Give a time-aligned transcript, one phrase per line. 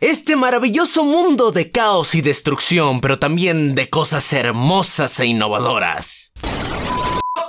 [0.00, 6.32] Este maravilloso mundo de caos y destrucción, pero también de cosas hermosas e innovadoras.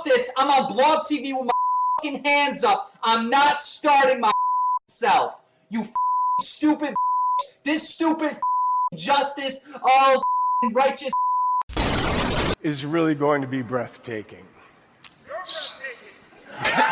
[0.04, 0.30] this.
[0.36, 1.52] I'm on Blog TV with my
[1.96, 2.92] fucking hands up.
[3.02, 4.32] I'm not starting my
[4.88, 5.41] self.
[5.72, 5.88] You
[6.42, 6.92] stupid.
[7.64, 8.36] This stupid
[8.94, 9.62] justice.
[9.82, 10.20] Oh,
[10.74, 11.10] righteous.
[12.62, 14.44] is really going to be breathtaking.
[15.26, 15.32] You're
[16.60, 16.82] breathtaking.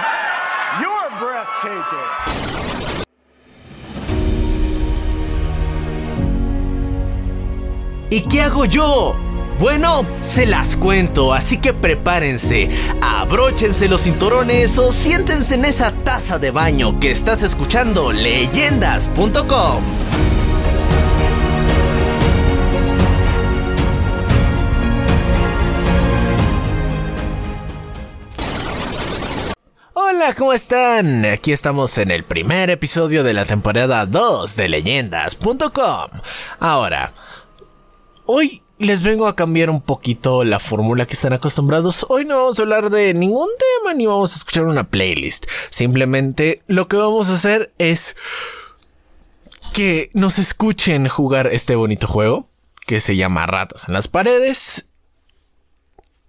[0.80, 3.05] You're breathtaking.
[8.10, 9.30] ¿Y qué hago yo?
[9.61, 12.69] Bueno, se las cuento, así que prepárense,
[13.03, 19.84] abróchense los cinturones o siéntense en esa taza de baño que estás escuchando leyendas.com.
[29.92, 31.27] Hola, ¿cómo están?
[31.27, 36.08] Aquí estamos en el primer episodio de la temporada 2 de leyendas.com.
[36.61, 37.12] Ahora,
[38.33, 42.06] Hoy les vengo a cambiar un poquito la fórmula que están acostumbrados.
[42.09, 45.47] Hoy no vamos a hablar de ningún tema ni vamos a escuchar una playlist.
[45.69, 48.17] Simplemente lo que vamos a hacer es
[49.75, 52.48] que nos escuchen jugar este bonito juego
[52.86, 54.89] que se llama Ratas en las Paredes.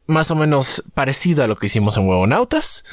[0.07, 2.83] Más o menos parecido a lo que hicimos en Huevonautas.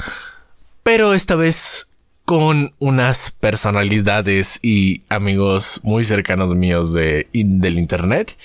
[0.85, 1.89] Pero esta vez
[2.25, 8.37] con unas personalidades y amigos muy cercanos míos de, del internet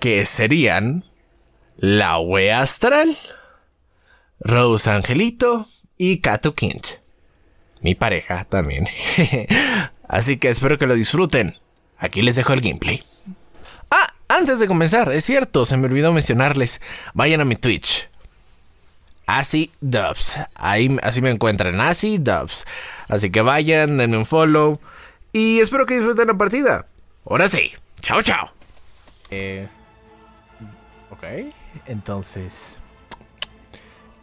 [0.00, 1.04] que serían
[1.76, 3.16] la wea astral,
[4.40, 5.66] Rose Angelito
[5.96, 6.86] y Kato Kint.
[7.80, 8.86] Mi pareja también.
[10.08, 11.54] Así que espero que lo disfruten.
[11.98, 13.02] Aquí les dejo el gameplay.
[13.90, 16.80] Ah, antes de comenzar, es cierto, se me olvidó mencionarles.
[17.14, 18.08] Vayan a mi Twitch.
[19.26, 20.40] Así Dubs.
[20.54, 21.80] Ahí así me encuentran.
[21.80, 22.66] Así Dubs.
[23.08, 24.80] Así que vayan, denme un follow.
[25.32, 26.86] Y espero que disfruten la partida.
[27.24, 27.70] Ahora sí.
[28.02, 28.50] Chao, chao.
[29.30, 29.68] Eh,
[31.10, 31.24] ok,
[31.86, 32.78] entonces,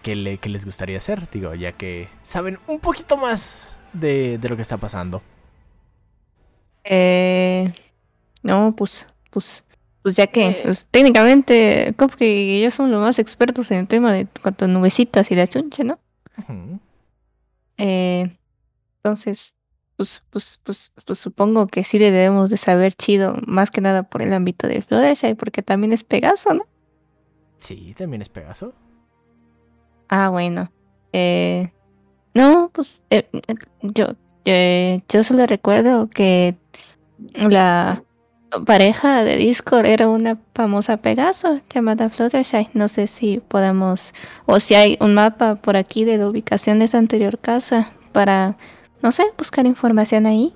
[0.03, 1.29] ¿qué, le- qué les gustaría hacer?
[1.29, 5.21] Digo, ya que saben un poquito más de, de lo que está pasando.
[6.83, 7.73] Eh,
[8.43, 9.65] no, pues, pues,
[10.01, 14.13] pues ya que, pues, técnicamente, Kopke y yo somos los más expertos en el tema
[14.13, 15.99] de cuanto a nubecitas y la chunche, ¿no?
[17.77, 18.37] Eh,
[19.03, 19.55] entonces,
[19.97, 24.03] pues, pues, pues, pues supongo que sí le debemos de saber chido, más que nada
[24.03, 26.65] por el ámbito de Floresta y porque también es Pegaso, ¿no?
[27.57, 28.73] Sí, también es Pegaso.
[30.09, 30.71] Ah, bueno.
[31.13, 31.71] Eh,
[32.37, 34.09] no, pues eh, eh, yo,
[34.45, 36.55] eh, yo solo recuerdo que
[37.33, 38.03] la
[38.65, 42.69] pareja de Discord era una famosa Pegaso llamada Fluttershy.
[42.73, 44.13] No sé si podemos,
[44.45, 48.55] o si hay un mapa por aquí de la ubicación de esa anterior casa para,
[49.01, 50.53] no sé, buscar información ahí.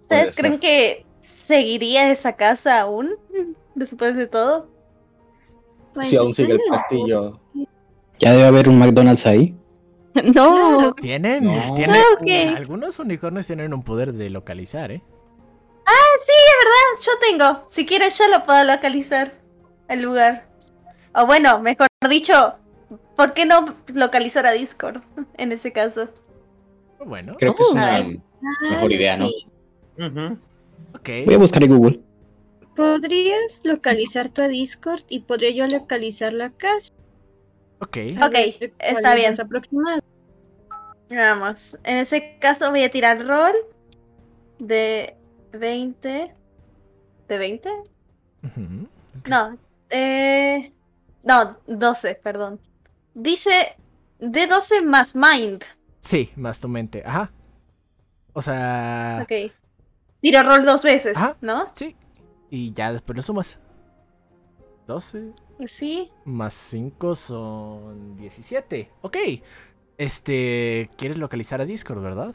[0.00, 3.10] ¿Ustedes creen que seguiría esa casa aún
[3.76, 4.68] después de todo?
[5.94, 7.40] Pues si aún sigue el castillo.
[8.18, 9.54] Ya debe haber un McDonald's ahí.
[10.34, 11.74] No, Tienen, No.
[11.74, 12.02] tienen.
[12.54, 12.56] Ah.
[12.56, 15.02] Algunos unicornios tienen un poder de localizar, ¿eh?
[16.26, 17.66] Sí, es verdad, yo tengo.
[17.70, 19.32] Si quieres, yo lo puedo localizar.
[19.88, 20.48] El lugar.
[21.14, 22.56] O bueno, mejor dicho,
[23.16, 23.64] ¿por qué no
[23.94, 24.98] localizar a Discord
[25.38, 26.08] en ese caso?
[27.04, 27.72] Bueno, Creo que es Oh.
[27.72, 28.04] una Ah,
[28.70, 29.28] mejor idea, ¿no?
[29.28, 29.46] sí.
[30.94, 31.08] ok.
[31.26, 32.00] Voy a buscar en Google.
[32.76, 36.92] Podrías localizar tu Discord y podría yo localizar la casa.
[37.80, 37.96] Ok.
[38.22, 38.34] Ok,
[38.78, 39.40] está es bien.
[39.40, 40.02] aproximado.
[41.08, 41.78] Vamos.
[41.84, 43.54] En ese caso voy a tirar rol
[44.58, 45.16] de
[45.52, 46.34] 20.
[47.28, 47.68] ¿De 20?
[48.42, 48.88] Ujú.
[49.28, 49.58] No,
[49.90, 50.72] eh.
[51.22, 52.60] No, 12, perdón.
[53.14, 53.76] Dice
[54.18, 55.64] de 12 más mind.
[55.98, 57.02] Sí, más tu mente.
[57.04, 57.30] Ajá.
[58.32, 59.20] O sea.
[59.22, 59.52] Ok.
[60.20, 61.36] Tiro rol dos veces, Ajá.
[61.40, 61.70] ¿no?
[61.72, 61.96] Sí.
[62.50, 63.58] Y ya después lo sumas.
[64.86, 65.32] 12
[65.66, 66.10] Sí.
[66.24, 68.90] más 5 son 17.
[69.02, 69.16] Ok.
[69.98, 70.90] Este.
[70.96, 72.34] ¿Quieres localizar a Discord, verdad?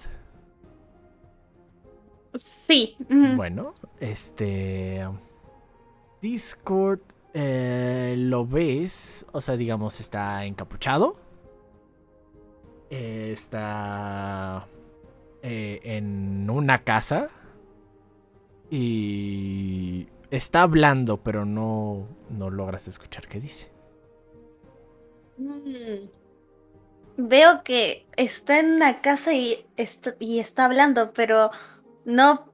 [2.36, 2.98] Sí.
[3.10, 5.08] Bueno, este.
[6.22, 7.00] Discord.
[7.34, 9.26] eh, lo ves.
[9.34, 11.18] O sea, digamos, está encapuchado.
[12.90, 14.68] Eh, está.
[15.42, 17.30] eh, en una casa.
[18.70, 20.08] Y.
[20.32, 22.08] Está hablando, pero no.
[22.30, 23.72] No logras escuchar qué dice.
[25.38, 26.10] Mm.
[27.18, 31.50] Veo que está en una casa y está, y está hablando, pero
[32.04, 32.52] no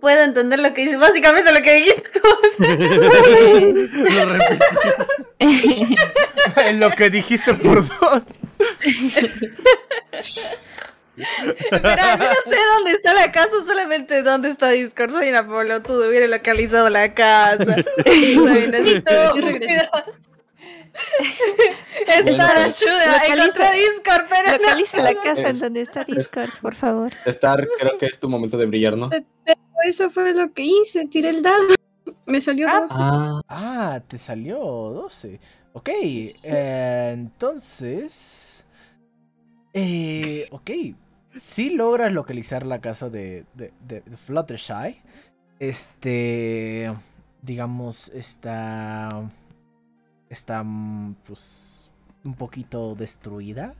[0.00, 0.96] puedo entender lo que dice.
[0.96, 2.10] Básicamente lo que dijiste.
[4.10, 4.68] Lo repetí.
[6.74, 8.22] lo que dijiste por dos.
[11.70, 11.82] Pero
[12.18, 15.10] menos sé dónde está la casa, solamente dónde está Discord.
[15.12, 17.76] Soy una pelotuda, hubiera localizado la casa.
[18.04, 19.34] Estúpida.
[19.34, 19.88] Yo regreso.
[22.06, 26.50] Esta ayuda, Localiza- encontré Discord, pero no- Localiza la casa Es- en donde está Discord,
[26.60, 27.12] por favor.
[27.26, 29.10] Star, creo que es tu momento de brillar, ¿no?
[29.84, 31.62] Eso fue lo que hice, tiré el dado.
[32.26, 32.90] Me salió Ah, dos.
[32.92, 35.38] Ah, Ah, te salió 12.
[35.72, 38.66] Ok, eh, entonces...
[39.72, 40.70] Eh, ok,
[41.38, 45.00] si logras localizar la casa de, de, de- de Fluttershy.
[45.60, 46.92] Este,
[47.42, 49.30] digamos, está...
[50.28, 51.90] Está, mm, pues,
[52.24, 53.74] un poquito destruida.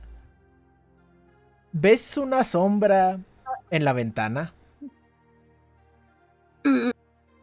[1.71, 3.19] ¿Ves una sombra
[3.71, 4.53] en la ventana?
[6.63, 6.91] Mm,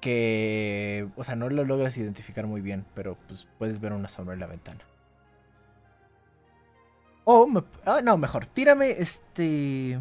[0.01, 4.35] que, o sea, no lo logras identificar muy bien, pero pues puedes ver una sombra
[4.35, 4.81] en la ventana.
[7.29, 7.47] O,
[7.87, 9.99] ah, no, mejor, tírame este...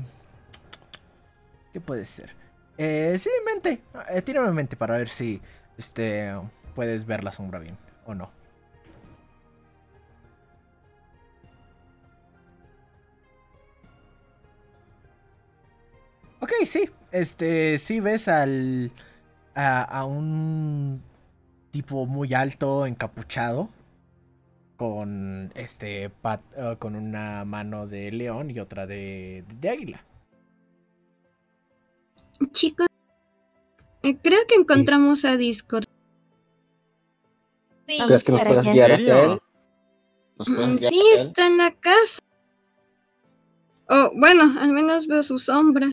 [1.74, 2.36] ¿Qué puede ser?
[2.78, 3.82] Eh, sí, mente.
[4.10, 5.42] Eh, tírame mente para ver si,
[5.78, 6.34] este,
[6.76, 8.30] puedes ver la sombra bien o no.
[16.40, 16.90] Ok, sí.
[17.12, 18.92] Este, sí ves al...
[19.56, 21.02] A, a un
[21.72, 23.70] tipo muy alto, encapuchado.
[24.78, 30.06] Con este pat- eh, con una mano de león y otra de, de águila.
[32.52, 32.88] Chicos,
[34.04, 35.86] eh, creo que encontramos a Discord.
[37.88, 37.98] Sí.
[38.08, 39.40] ¿crees que nos puedas guiar hacia
[40.38, 41.28] Mm, Sí, hacia él?
[41.28, 42.20] está en la casa.
[43.88, 45.90] Oh, bueno, al menos veo su sombra.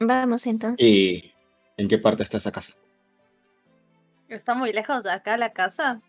[0.00, 0.84] Vamos entonces.
[0.84, 1.32] ¿Y
[1.76, 2.72] en qué parte está esa casa?
[4.28, 6.00] Está muy lejos de acá la casa.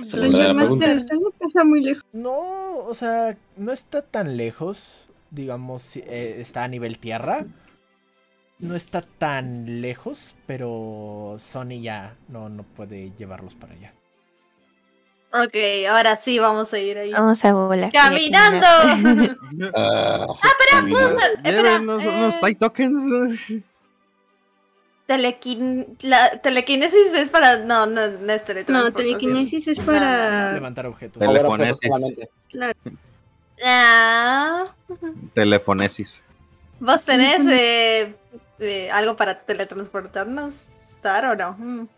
[0.00, 0.92] Esa es la verdadera Dungeon Master pregunta.
[0.96, 2.04] está en la casa muy lejos.
[2.12, 5.10] No, o sea, no está tan lejos.
[5.30, 7.44] Digamos, eh, está a nivel tierra.
[8.60, 13.92] No está tan lejos, pero Sony ya no, no puede llevarlos para allá.
[15.32, 15.56] Ok,
[15.90, 17.10] ahora sí vamos a ir ahí.
[17.12, 17.90] Vamos a volar.
[17.92, 18.66] ¡Caminando!
[19.74, 21.02] Ah, espera, caminar.
[21.02, 23.00] vamos a- espera, Lleven unos, eh, unos Tokens.
[25.06, 27.58] Telequin- la telequinesis es para.
[27.58, 30.52] No, no, no es No, telequinesis es para.
[30.52, 31.20] Levantar objetos.
[31.20, 31.90] Tele- Telefonesis.
[32.50, 32.78] Claro.
[33.64, 34.64] Ah,
[35.34, 36.22] Telefonesis.
[36.80, 38.14] ¿Vos tenés eh,
[38.58, 40.68] eh, algo para teletransportarnos?
[40.80, 41.52] ¿Star o no?
[41.58, 41.88] Mm.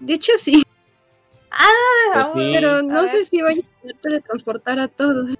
[0.00, 0.64] De hecho, sí,
[2.12, 2.50] Pues sí.
[2.54, 3.10] pero A no ver.
[3.10, 5.34] sé si vaya a poder teletransportar a todos.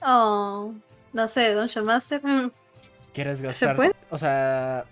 [0.00, 0.72] Oh,
[1.12, 2.20] no sé, Dungeon Master.
[2.24, 2.50] Mm.
[3.12, 3.74] ¿Quieres gastar?
[3.76, 3.94] puede?
[4.10, 4.84] O sea.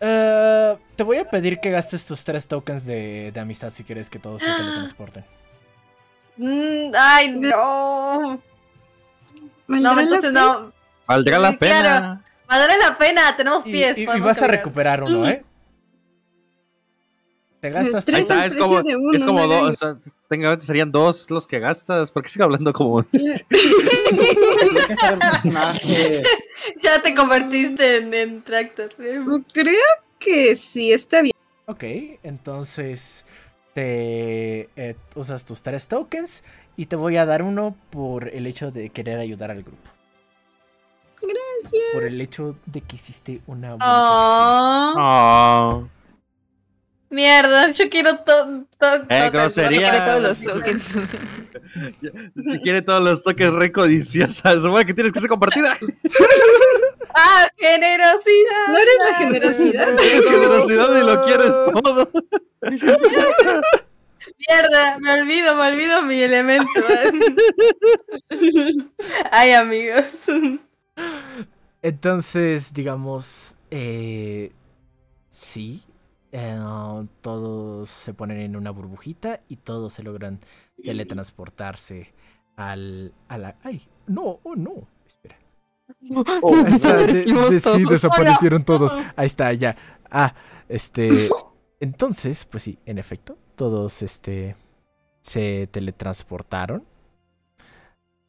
[0.00, 4.08] Eh, te voy a pedir que gastes tus tres tokens de, de amistad si quieres
[4.10, 5.24] que todos se teletransporten.
[6.36, 8.40] Mm, ay, no.
[9.68, 10.40] No, ¿Valdrá entonces pena?
[10.40, 10.72] no.
[11.06, 11.82] Valdrá la Sí, claro.
[11.84, 12.24] pena.
[12.48, 13.96] Vale la pena, tenemos pies.
[13.98, 15.44] y- vas a recuperar uno, ¿eh?
[17.60, 19.70] Te gastas Tres está, es como, precio de uno, es como dos.
[19.70, 19.98] O sea,
[20.28, 22.10] técnicamente serían dos los que gastas.
[22.10, 23.04] ¿Por qué sigo hablando como.?
[26.82, 28.94] Ya te convertiste en, en Tractor.
[29.52, 29.84] Creo
[30.18, 31.34] que sí, está bien.
[31.66, 31.84] Ok,
[32.22, 33.24] entonces
[33.74, 36.42] te eh, usas tus tres tokens
[36.76, 39.90] y te voy a dar uno por el hecho de querer ayudar al grupo.
[41.20, 41.82] Gracias.
[41.92, 45.88] Por el hecho de que hiciste una buena Oh.
[47.10, 48.64] Mierda, yo quiero todo.
[48.78, 49.90] To Eh, grosería.
[49.90, 50.84] Quiere todos los tokens.
[52.34, 54.62] Si quiere todos los toques re codiciosas.
[54.62, 55.76] Bueno, que tienes que ser compartida.
[57.14, 58.68] ¡Ah, generosidad!
[58.68, 59.96] No eres la generosidad.
[59.96, 62.10] Tienes generosidad y lo quieres todo.
[64.48, 66.70] Mierda, me olvido, me olvido mi elemento.
[69.30, 70.04] Ay, amigos.
[71.82, 74.52] Entonces, digamos, eh,
[75.30, 75.82] sí,
[76.32, 76.58] eh,
[77.20, 80.40] todos se ponen en una burbujita y todos se logran
[80.82, 82.12] teletransportarse
[82.56, 83.56] al, a la...
[83.62, 83.82] ¡Ay!
[84.06, 85.36] No, oh no, espera.
[86.42, 88.96] Oh, Ahí está, de- Desaparecimos de- sí, desaparecieron todos.
[89.16, 89.76] Ahí está, ya.
[90.10, 90.34] Ah,
[90.68, 91.28] este.
[91.80, 94.54] Entonces, pues sí, en efecto, todos este
[95.20, 96.84] se teletransportaron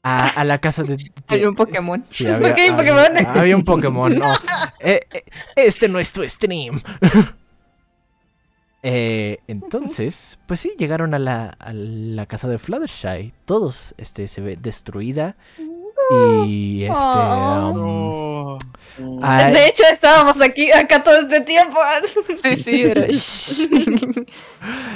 [0.03, 0.97] a, a la casa de.
[0.97, 2.03] de- Hay un Pokémon.
[2.07, 3.37] Sí, ¿Por había, qué hay había- Pokémon?
[3.37, 4.15] había un Pokémon.
[4.17, 4.25] no.
[4.79, 5.23] Eh, eh,
[5.55, 6.81] este no es tu stream.
[8.83, 13.33] Eh, entonces, pues sí, llegaron a la, a la casa de Fluttershy.
[13.45, 15.35] Todos, este, se ve destruida.
[16.47, 16.93] Y este.
[16.99, 18.57] Oh.
[18.99, 21.77] um, ah, De hecho, estábamos aquí, acá todo este tiempo.
[22.35, 23.01] Sí, sí, pero.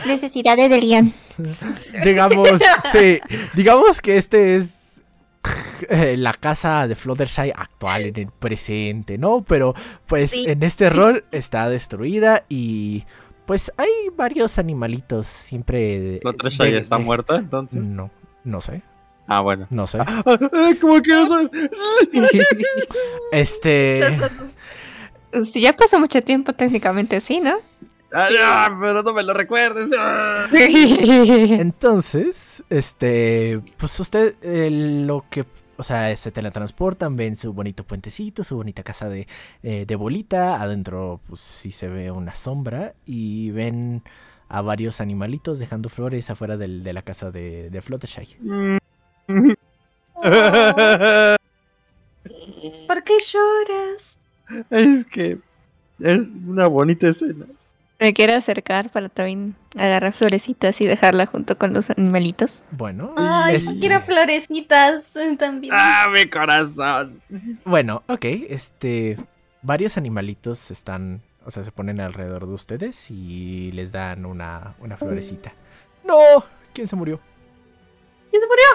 [0.05, 1.13] Necesidades del guion.
[2.03, 2.49] digamos,
[2.91, 3.19] sí,
[3.53, 5.01] digamos que este es
[5.89, 9.43] eh, la casa de Fluttershy actual en el presente, ¿no?
[9.43, 9.73] Pero
[10.07, 10.45] pues Sí.
[10.47, 13.05] en este rol está destruida y
[13.45, 16.19] pues hay varios animalitos siempre.
[16.23, 17.87] La Tresha de- ya está de- muerta, entonces.
[17.87, 18.09] No,
[18.43, 18.81] no sé,
[19.27, 19.67] Ah, bueno.
[19.69, 19.99] no sé.
[20.81, 21.49] ¿Cómo que no sabes?
[23.31, 24.01] Este,
[25.43, 27.57] Sí, ya pasó mucho tiempo técnicamente, sí, ¿no?
[28.13, 29.89] Ah, no, pero no me lo recuerdes.
[29.97, 30.47] Ah.
[30.53, 35.43] entonces, este, pues usted eh, lo que,
[35.77, 39.27] o sea, se teletransportan, ven su bonito puentecito, su bonita casa de,
[39.63, 44.01] eh, de bolita, adentro pues sí se ve una sombra y ven
[44.47, 48.37] a varios animalitos dejando flores afuera del- de la casa de, de Fluttershy.
[52.87, 54.17] ¿Por qué lloras?
[54.69, 55.39] es que
[55.99, 57.45] es una bonita escena.
[57.99, 62.63] Me quiero acercar para también agarrar florecitas y dejarla junto con los animalitos.
[62.71, 65.73] Bueno, Ay, este, yo quiero florecitas también.
[65.75, 67.21] Ah, mi corazón.
[67.63, 69.17] bueno, ok, este,
[69.61, 74.97] varios animalitos están, o sea, se ponen alrededor de ustedes y les dan una, una
[74.97, 75.53] florecita.
[76.03, 76.17] No,
[76.73, 77.19] ¿quién se murió?
[78.29, 78.65] ¿Quién se murió?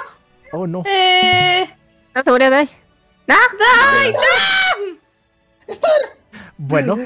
[0.52, 0.82] Oh, no.
[0.86, 1.68] Eh,
[2.14, 2.68] No se murió Dai.
[6.56, 6.96] Bueno.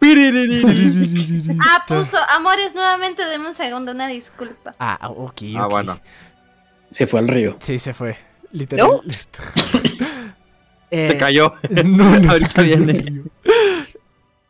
[1.60, 3.24] ah, puso amores nuevamente.
[3.24, 4.74] Deme un segundo, una disculpa.
[4.78, 5.42] Ah, ok, ok.
[5.56, 6.00] Ah, bueno.
[6.90, 7.56] Se fue al río.
[7.60, 8.16] Sí, se fue.
[8.52, 9.00] Literal.
[10.90, 11.52] Eh, Se cayó.
[11.84, 13.22] No, no Ahorita viene.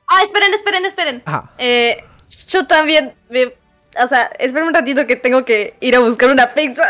[0.06, 1.23] Ah, esperen, esperen, esperen.
[1.26, 2.04] Ah, Eh,
[2.49, 3.54] yo también me...
[4.04, 6.83] O sea, esperen un ratito que tengo que ir a buscar una pizza.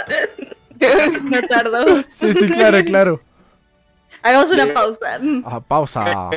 [1.23, 2.03] no tardo.
[2.09, 3.23] sí, sí, claro, claro.
[4.23, 5.21] Hagamos una pausa.
[5.45, 6.31] Ah, pausa.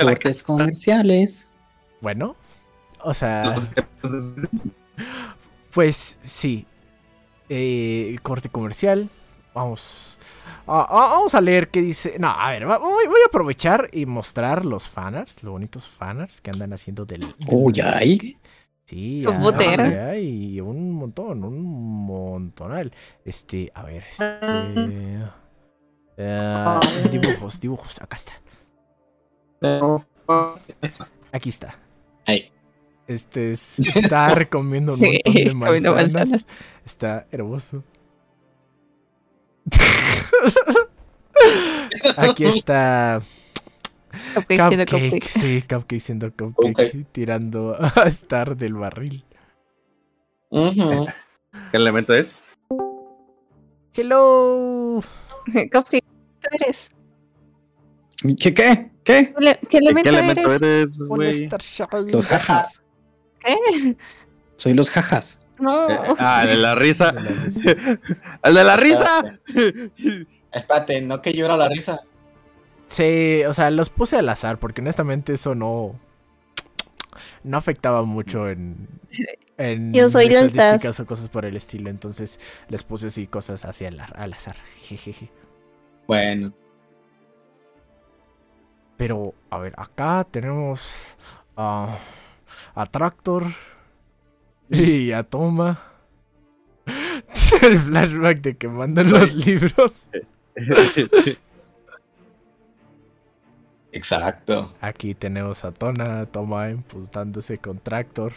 [0.00, 1.50] Cortes comerciales.
[2.00, 2.36] Bueno,
[3.02, 3.56] o sea,
[5.74, 6.66] pues sí.
[7.48, 9.08] Eh, corte comercial.
[9.54, 10.18] Vamos.
[10.66, 12.16] ah, ah, vamos a leer qué dice.
[12.18, 16.50] No, a ver, voy, voy a aprovechar y mostrar los fanarts, los bonitos fanarts que
[16.50, 17.20] andan haciendo del.
[17.20, 18.36] del Oh, ya hay.
[18.84, 21.62] Sí, hay un montón, un
[22.06, 22.92] montonal.
[23.24, 25.18] Este, a ver, este.
[26.18, 28.32] Eh, dibujos, dibujos, acá está.
[31.32, 31.78] Aquí está.
[32.26, 32.52] Ahí.
[33.06, 36.14] Este es, está comiendo un montón de manzanas.
[36.14, 36.46] manzanas.
[36.84, 37.82] Está hermoso.
[42.16, 43.20] Aquí está
[44.34, 45.24] Cupcake siendo Cupcake.
[45.24, 49.24] Sí, Cupcake siendo Cupcake tirando a Star del barril.
[50.50, 51.06] Ujú.
[51.70, 52.38] ¿Qué elemento es?
[53.94, 55.00] Hello.
[55.90, 56.00] ¿qué
[56.52, 56.90] eres?
[58.38, 58.54] ¿Qué qué?
[58.54, 58.90] ¿Qué?
[59.04, 60.98] ¿Qué, ele- qué ¿De elemento, qué elemento eres?
[62.12, 62.86] Los jajas.
[63.40, 63.96] ¿Qué?
[64.56, 65.46] Soy los jajas.
[65.58, 65.88] No.
[65.90, 67.14] Eh, Ah, el de la risa.
[68.42, 69.38] ¡El de la risa!
[70.52, 72.00] Espérate, no que llora la risa.
[72.86, 75.98] Sí, o sea, los puse al azar porque honestamente eso no.
[77.44, 78.88] No afectaba mucho en.
[79.56, 81.90] En Yo soy estadísticas o cosas por el estilo.
[81.90, 82.38] Entonces
[82.68, 84.56] les puse así cosas así al, al azar.
[84.76, 85.30] Jejeje.
[86.08, 86.52] Bueno,
[88.96, 90.92] Pero, a ver, acá tenemos
[91.56, 91.98] a,
[92.74, 93.44] a Tractor
[94.68, 95.80] y a Toma.
[97.62, 100.08] El flashback de que mandan los libros.
[103.92, 104.74] exacto.
[104.80, 108.32] Aquí tenemos a Tona, Toma impulsándose con Tractor.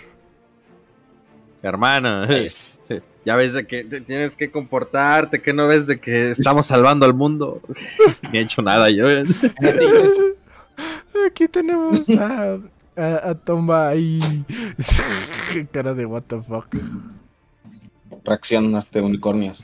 [1.63, 2.77] Hermano, Es-
[3.25, 7.05] ya ves de que te tienes que comportarte, que no ves de que estamos salvando
[7.05, 7.61] al mundo.
[8.31, 9.05] Ni he hecho nada yo.
[9.25, 10.35] su-
[11.27, 12.57] Aquí tenemos a,
[12.95, 14.19] a, a Toma ahí.
[15.71, 16.75] Cara de what the fuck.
[18.23, 19.63] Reacción de unicornios.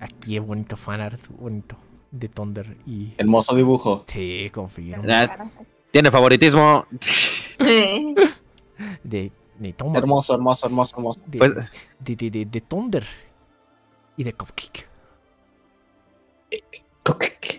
[0.00, 1.76] Aquí es bonito fanart, bonito.
[2.10, 3.12] De Thunder y.
[3.18, 4.04] Hermoso dibujo.
[4.06, 4.98] Sí, confío.
[5.90, 6.86] Tiene favoritismo.
[7.58, 8.14] Eh,
[9.02, 9.98] De, de Toma.
[9.98, 11.20] Hermoso, hermoso, hermoso, hermoso.
[11.26, 11.54] De, Pues-
[12.00, 13.04] de, de, de, de Thunder.
[14.16, 14.88] Y de Cupcake.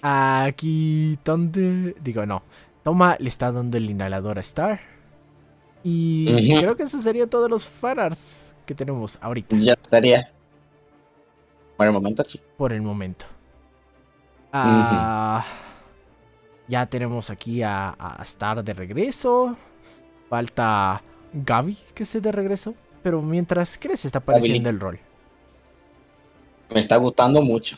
[0.02, 1.96] Aquí, ¿dónde?
[2.02, 2.44] Digo, no.
[2.84, 4.80] Toma le está dando el inhalador a Star.
[5.84, 10.32] Y creo que eso sería todos los fanarts que tenemos ahorita, Ya estaría.
[11.78, 12.40] Por el momento, sí.
[12.58, 13.26] por el momento.
[14.54, 15.46] Ah,
[16.68, 19.56] Ya tenemos aquí a, a Star de regreso.
[20.30, 21.04] Falta
[21.36, 22.74] Gaby que esté de regreso.
[23.04, 25.00] Pero mientras, ¿qué les está pareciendo el rol?
[26.74, 27.78] Me está gustando mucho.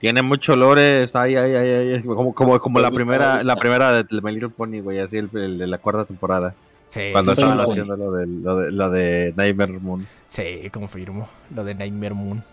[0.00, 3.56] Tiene mucho lore, está ahí, ahí, ahí, ahí, como, como, como la gusta, primera, la
[3.56, 6.54] primera de My Little Pony, güey, así el, el de la cuarta temporada.
[6.88, 10.06] Sí, Cuando sí, estaban haciendo lo de, lo de, lo de Nightmare Moon.
[10.28, 11.28] sí, confirmo.
[11.54, 12.44] Lo de Nightmare Moon.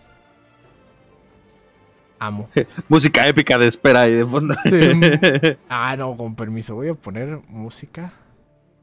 [2.18, 2.48] Amo.
[2.88, 4.54] Música épica de espera y de fondo.
[4.64, 5.56] Sí.
[5.68, 6.76] Ah, no, con permiso.
[6.76, 8.12] Voy a poner música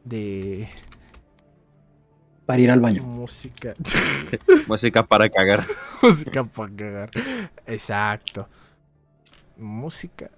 [0.04, 0.70] de.
[2.50, 3.04] Para ir al baño.
[3.04, 3.76] Música.
[4.68, 5.64] Música para cagar.
[6.02, 7.12] música para cagar.
[7.68, 8.50] Exacto.
[9.56, 10.32] Música.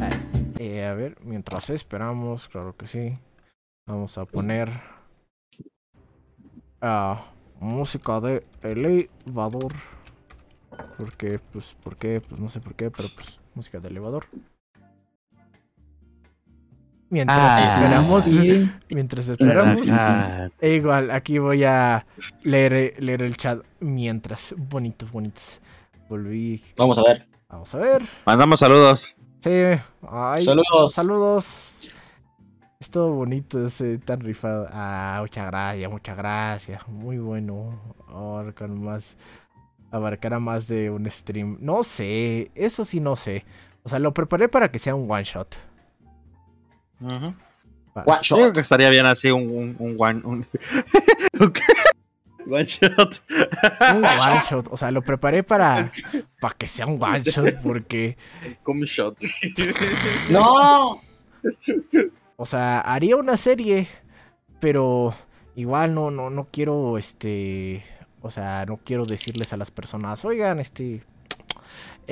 [0.00, 0.10] Ah,
[0.58, 3.12] eh, a ver, mientras esperamos, claro que sí.
[3.86, 4.72] Vamos a poner.
[6.80, 9.72] ah, música de elevador.
[10.98, 12.20] Porque, pues, ¿por qué?
[12.20, 14.26] Pues no sé por qué, pero pues, música de elevador.
[17.10, 19.86] Mientras Ah, esperamos, Y- mientras esperamos.
[19.90, 22.06] Ah, E igual, aquí voy a
[22.44, 24.54] leer, leer el chat mientras.
[24.56, 25.60] Bonitos, bonitos.
[26.08, 26.62] Volví.
[26.76, 27.26] Vamos a ver.
[27.48, 28.02] Vamos a ver.
[28.24, 29.14] mandamos saludos.
[29.40, 29.50] Sí.
[30.08, 30.92] Ay, Saludos.
[30.94, 31.88] Saludos.
[32.78, 34.66] Es todo bonito, ese tan rifado.
[34.70, 36.88] Ah, muchas gracias, muchas gracias.
[36.88, 37.78] Muy bueno.
[38.08, 39.16] Abarcar más.
[39.90, 41.58] Abarcar a más de un stream.
[41.60, 42.50] No sé.
[42.54, 43.44] Eso sí no sé.
[43.82, 45.56] O sea, lo preparé para que sea un one shot.
[47.00, 47.34] One
[48.22, 50.20] Yo creo que estaría bien así un, un, un one.
[50.24, 50.46] Un,
[52.50, 53.22] one shot.
[53.94, 54.68] Un one shot.
[54.70, 55.90] O sea, lo preparé para,
[56.40, 57.60] para que sea un one shot.
[57.62, 58.16] Porque.
[58.62, 59.18] Cum shot.
[60.30, 61.00] ¡No!
[62.36, 63.86] O sea, haría una serie,
[64.60, 65.14] pero
[65.54, 67.84] igual no, no, no quiero, este,
[68.22, 71.02] o sea, no quiero decirles a las personas, oigan, este,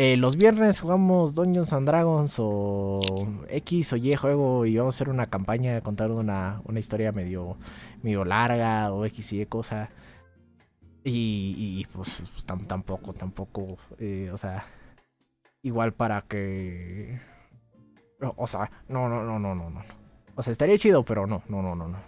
[0.00, 3.00] eh, los viernes jugamos Dungeons and Dragons o
[3.48, 7.56] X o Y juego y vamos a hacer una campaña, contar una, una historia medio,
[8.04, 9.90] medio larga o X y Y cosa.
[11.11, 14.66] Y, pues, pues, tam- tampoco, tampoco, eh, o sea,
[15.62, 17.18] igual para que...
[18.37, 19.82] O sea, no, no, no, no, no, no.
[20.37, 21.98] O sea, estaría chido, pero no, no, no, no, no.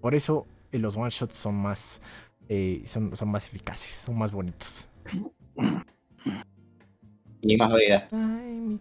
[0.00, 2.00] Por eso eh, los one shots son más,
[2.48, 4.88] eh, son, son más eficaces, son más bonitos.
[7.42, 8.08] Y más variedad.
[8.08, 8.76] Fly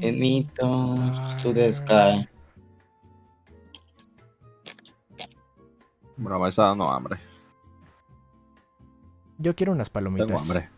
[0.00, 0.46] me
[1.42, 2.28] to the sky.
[6.16, 7.18] Bueno, me está dando hambre.
[9.38, 10.50] Yo quiero unas Tengo palomitas.
[10.50, 10.68] hambre.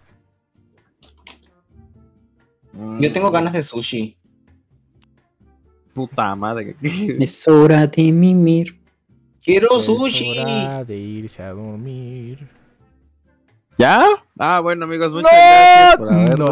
[3.00, 4.16] Yo tengo ganas de sushi.
[5.92, 6.76] Puta madre.
[6.82, 8.80] Es hora de mimir.
[9.42, 10.38] Quiero Es sushi.
[10.40, 12.48] hora de irse a dormir.
[13.76, 14.04] ¿Ya?
[14.38, 15.38] Ah, bueno, amigos, muchas ¡No!
[15.38, 16.50] gracias por habernos.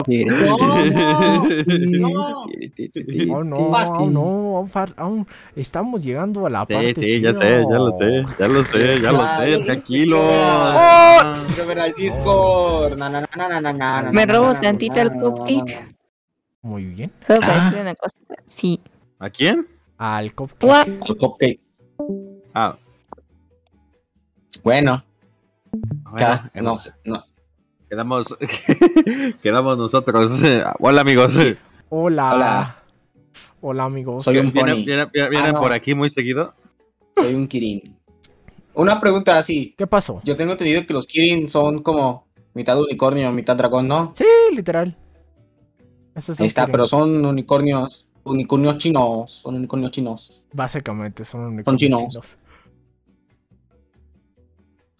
[2.00, 7.40] No, no, no, aún, far- aún estamos llegando a la Sí, parte sí, ya chida.
[7.40, 10.18] sé, ya lo sé, ya lo sé, ya lo sé, tranquilo.
[10.20, 11.32] ¡Oh!
[11.48, 12.96] Quiero ver al Discord.
[12.98, 15.88] Na, na, na, na, na, na, na, Me robo tantito el cupcake.
[16.62, 17.12] Muy bien.
[17.26, 17.64] Solo para Ah.
[17.66, 18.16] decir una cosa.
[18.46, 18.80] Sí.
[19.18, 19.66] ¿A quién?
[19.98, 20.88] Al cupcake.
[21.08, 21.60] El cupcake.
[22.54, 22.76] Ah,
[24.62, 25.02] Bueno,
[26.12, 26.74] bueno, no.
[27.04, 27.24] No.
[27.88, 28.34] quedamos,
[29.42, 30.40] quedamos nosotros.
[30.78, 31.36] Hola, amigos.
[31.88, 32.34] Hola.
[32.34, 32.76] Hola.
[33.60, 34.24] Hola, amigos.
[34.24, 34.84] Soy un ¿Vienen, pony.
[34.84, 35.60] vienen- vienen Ah, no.
[35.60, 36.54] por aquí muy seguido?
[37.16, 37.82] Soy un Kirin.
[38.74, 39.74] Una pregunta así.
[39.76, 40.20] ¿Qué pasó?
[40.24, 44.12] Yo tengo entendido que los Kirin son como mitad unicornio, mitad dragón, ¿no?
[44.14, 44.96] Sí, literal.
[46.14, 46.72] Eso es Ahí está, Kirin.
[46.72, 48.08] pero son unicornios.
[48.24, 49.40] Unicornios chinos.
[49.42, 50.42] Son unicornios chinos.
[50.52, 52.00] Básicamente son unicornios chinos.
[52.08, 52.38] chinos.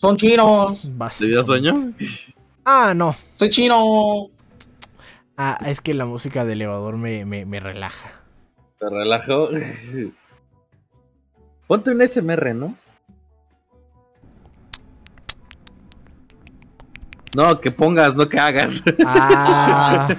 [0.02, 0.88] Son chinos.
[1.16, 1.92] ¿Te sueño?
[2.64, 3.14] Ah, no.
[3.36, 4.30] Soy chino.
[5.36, 8.10] Ah, es que la música de elevador me, me, me relaja.
[8.80, 9.48] Te relajo.
[11.68, 12.74] Ponte un SMR, ¿no?
[17.36, 18.82] No, que pongas, no que hagas.
[19.06, 20.08] Ah,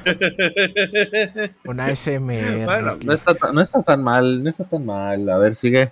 [1.66, 2.64] una SMR.
[2.66, 5.30] bueno, no está, tan- no está tan mal, no está tan mal.
[5.30, 5.92] A ver, sigue.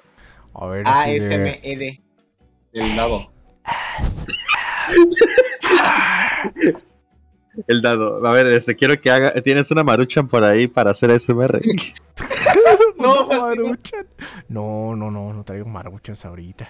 [0.53, 1.99] A ver, así de-
[2.73, 3.27] ASMED.
[7.67, 8.25] El dado.
[8.25, 9.33] A ver, este, quiero que haga.
[9.41, 11.61] Tienes una maruchan por ahí para hacer SMR.
[12.97, 14.05] No, pues, maruchan.
[14.47, 16.69] No, no, no, no traigo maruchans ahorita.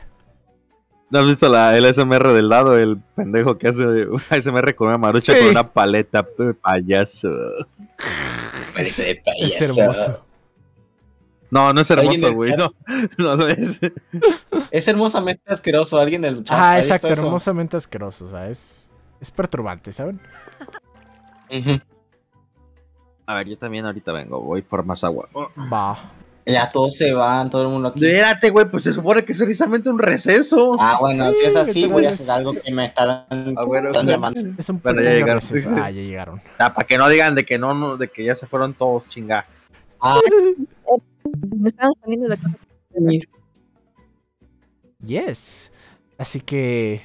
[1.10, 2.78] ¿No has visto la, el SMR del lado?
[2.78, 5.40] El pendejo que hace ASMR con una marucha Sí.
[5.42, 7.30] con una paleta de payaso.
[8.78, 10.24] Es hermoso.
[11.52, 12.52] No, no es hermoso, güey.
[12.56, 12.60] chat.
[12.60, 12.74] No,
[13.18, 13.80] no lo es.
[14.72, 16.00] Es hermosamente asqueroso.
[16.00, 16.58] Alguien del chat.
[16.58, 18.26] Ah, ¿ha visto exacto, hermosamente asqueroso.
[18.26, 20.20] O sea, es, es perturbante, ¿saben?
[23.26, 24.42] A ver, yo también ahorita vengo.
[24.42, 25.28] Voy por más agua.
[25.72, 26.00] Va.
[26.44, 28.04] Ya todos se van, todo el mundo aquí.
[28.04, 30.76] Espérate, güey, pues se supone que es precisamente un receso.
[30.80, 33.92] Ah, bueno, Sí, si es así, voy a hacer algo que me están, Ah, bueno,
[34.02, 34.40] llamando.
[34.58, 35.36] Es un Bueno, ya llegaron.
[35.36, 35.70] receso.
[35.72, 36.42] Ah, ya llegaron.
[36.58, 39.08] Ah, para que no digan de que no, no, de que ya se fueron todos,
[39.08, 39.46] chinga.
[40.02, 40.20] Ah,
[41.58, 42.58] Me estaban poniendo de acuerdo.
[45.04, 45.72] Yes.
[46.18, 47.02] Así que.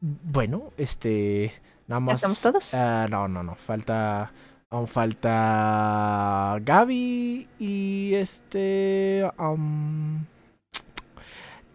[0.00, 1.52] Bueno, este.
[1.86, 2.16] Nada más.
[2.16, 2.74] estamos todos?
[2.74, 3.54] Ah, no, no, no.
[3.54, 4.32] Falta.
[4.70, 6.58] Aún falta.
[6.62, 9.30] Gaby y este.
[9.38, 10.24] um,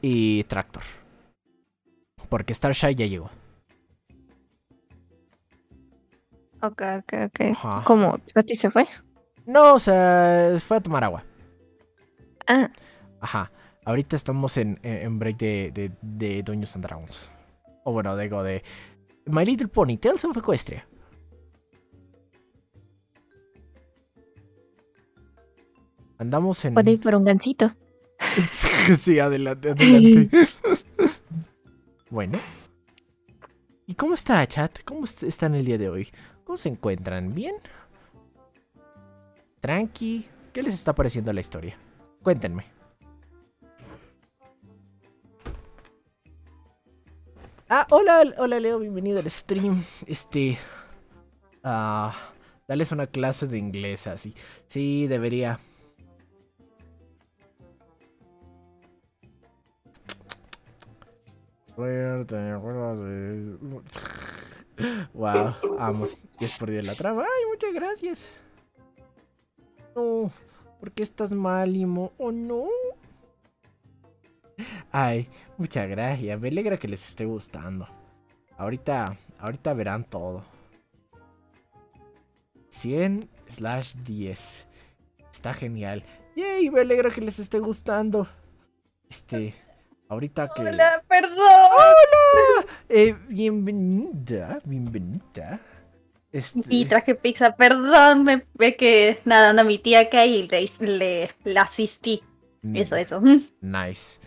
[0.01, 0.83] y Tractor.
[2.29, 3.29] Porque Starshine ya llegó.
[6.61, 7.41] Ok, ok, ok.
[7.51, 7.83] Ajá.
[7.85, 8.17] ¿Cómo?
[8.33, 8.85] ¿Pati se fue?
[9.45, 11.23] No, o sea, fue a tomar agua.
[12.49, 12.69] Ah,
[13.21, 13.51] Ajá.
[13.85, 14.79] Ahorita estamos en,
[15.19, 17.29] break de, de, de Dungeons and Dragons.
[17.85, 18.63] O bueno, digo de.
[19.25, 20.85] My Little Pony, Tales of Equestria.
[26.17, 26.73] Andamos en.
[26.73, 27.73] por ahí por un gancito.
[28.97, 30.29] sí, adelante, adelante.
[32.09, 32.37] bueno.
[33.85, 34.83] ¿Y cómo está, chat?
[34.83, 36.09] ¿Cómo est- están el día de hoy?
[36.43, 37.33] ¿Cómo se encuentran?
[37.33, 37.55] ¿Bien?
[39.61, 40.27] ¿Tranqui?
[40.53, 41.77] ¿Qué les está pareciendo la historia?
[42.23, 42.65] Cuéntenme.
[47.69, 49.83] Ah, hola, hola Leo, bienvenido al stream.
[50.07, 50.57] Este.
[51.63, 52.31] Ah.
[52.67, 54.33] dales una clase de inglés así.
[54.67, 55.59] Sí, debería.
[65.13, 66.07] Wow, amo.
[66.39, 67.21] 10 por 10 la trama.
[67.21, 68.29] Ay, muchas gracias.
[69.95, 70.31] No,
[70.79, 72.13] ¿por qué estás mal, Imo?
[72.17, 72.67] Oh, no.
[74.91, 76.39] Ay, muchas gracias.
[76.39, 77.87] Me alegra que les esté gustando.
[78.57, 80.43] Ahorita, ahorita verán todo.
[82.69, 84.67] 100 slash 10.
[85.31, 86.03] Está genial.
[86.35, 88.27] Yay, me alegra que les esté gustando.
[89.09, 89.53] Este,
[90.07, 90.61] ahorita que...
[90.61, 91.37] Hola, perdón.
[92.89, 95.61] Eh, bienvenida, bienvenida.
[96.31, 98.23] Este, Sí, traje pizza, perdón.
[98.23, 102.21] Me ve que nadando a mi tía acá y le, le, le asistí.
[102.61, 103.21] mm, Eso, eso.
[103.61, 104.19] Nice.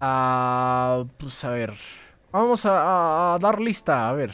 [0.00, 1.74] Ah, pues a ver.
[2.32, 4.32] Vamos a, a- a dar lista, a ver.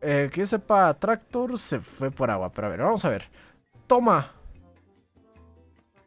[0.00, 3.28] Eh, que sepa, Tractor se fue por agua, pero a ver, vamos a ver.
[3.86, 4.32] Toma.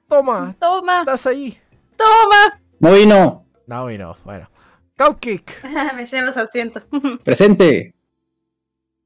[0.07, 1.59] Toma, Toma, estás ahí.
[1.95, 2.59] toma.
[2.79, 3.45] No vino.
[3.67, 4.49] No, y no, bueno.
[4.97, 5.63] Cupcake,
[5.95, 6.81] Me llevas asiento.
[7.23, 7.93] Presente.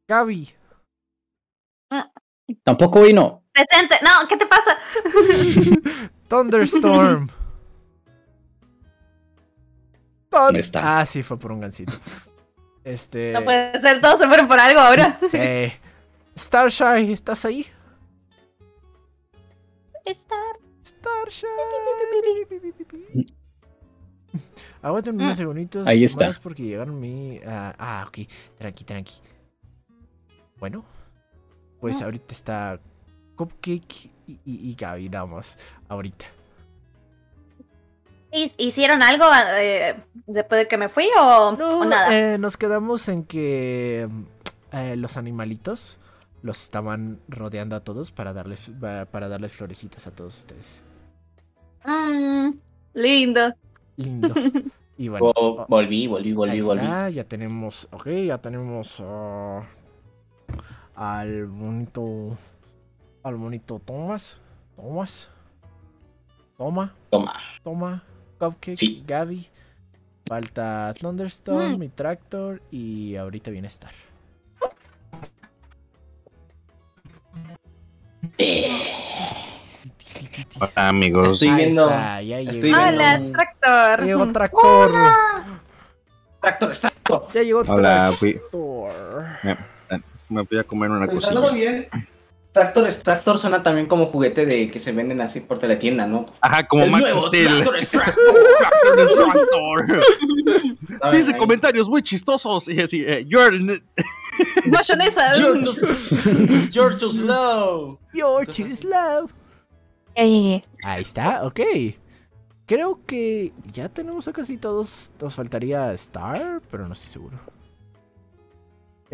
[0.07, 0.49] Gaby,
[2.63, 3.43] Tampoco vino.
[3.53, 3.95] Presente.
[4.03, 4.77] No, ¿qué te pasa?
[6.27, 7.29] Thunderstorm.
[10.29, 10.99] Thun- No está.
[10.99, 11.93] Ah, sí, fue por un gancito.
[12.83, 13.31] Este.
[13.33, 15.17] No puede ser, todos se fueron por algo ahora.
[15.29, 15.37] Sí.
[16.37, 17.65] Starshine, ¿estás ahí?
[20.05, 20.37] Estar.
[20.83, 21.49] Starshine.
[24.81, 25.87] Aguanten unos segunditos.
[25.87, 26.27] Ahí está.
[26.27, 27.39] Más porque llegaron mi.
[27.45, 28.27] ah, ah, ok.
[28.57, 29.13] Tranqui, tranqui.
[30.59, 30.83] Bueno.
[31.83, 32.79] Pues ahorita está
[33.35, 35.57] Cupcake y, y, y Gaby, nada más.
[35.89, 36.25] Ahorita.
[38.31, 39.25] ¿His- ¿Hicieron algo
[39.59, 42.17] eh, después de que me fui o, o nada?
[42.17, 44.07] eh, nos quedamos en que
[44.71, 45.97] eh, los animalitos
[46.41, 50.81] los estaban rodeando a todos para darles, pa- para darles florecitas a todos ustedes.
[51.85, 52.51] Mm,
[52.93, 53.53] lindo.
[53.97, 54.33] Lindo.
[54.95, 55.33] Y bueno.
[55.33, 56.81] vo- volví, volví, volví, Ahí volví.
[56.83, 59.63] está, ya tenemos, ok, ya tenemos ah,
[61.03, 62.37] al bonito,
[63.23, 64.39] al bonito Thomas,
[64.75, 65.29] Thomas,
[66.57, 67.33] toma, Toma.
[67.61, 68.03] toma,
[68.39, 69.03] Cupcake, Sí.
[69.05, 69.47] Gaby,
[70.25, 71.77] falta Thunderstorm, Mm.
[71.79, 73.91] mi Tractor y ahorita viene Star.
[80.59, 81.33] Hola, amigos.
[81.33, 84.05] Estoy Ahí viendo- está, ya estoy llegó, viendo- Hola, tractor.
[84.05, 84.91] llegó Tractor,
[86.41, 87.27] Tractor, tractor.
[87.33, 89.23] ya llegó Hola, fui, Tractor.
[90.33, 91.71] Me voy a comer una Pensándolo cosilla.
[91.71, 91.87] bien.
[92.51, 96.27] Tractor, Tractor suena también como juguete de que se venden así por teletienda, ¿no?
[96.39, 97.47] Ajá, como El Max nuevo Steel.
[97.63, 99.87] Tractor es Tractor.
[100.99, 101.11] ¿Saben?
[101.17, 101.37] Dice Ahí.
[101.39, 102.67] comentarios muy chistosos.
[102.67, 103.81] Y así, eh, you're
[104.65, 105.37] Mayonesa.
[105.37, 107.99] You're too- You're too slow.
[108.13, 109.29] You're too slow.
[110.15, 110.61] Ahí
[111.01, 111.59] está, ok.
[112.67, 115.11] creo que ya tenemos a casi todos.
[115.19, 117.39] Nos faltaría Star, pero no estoy seguro.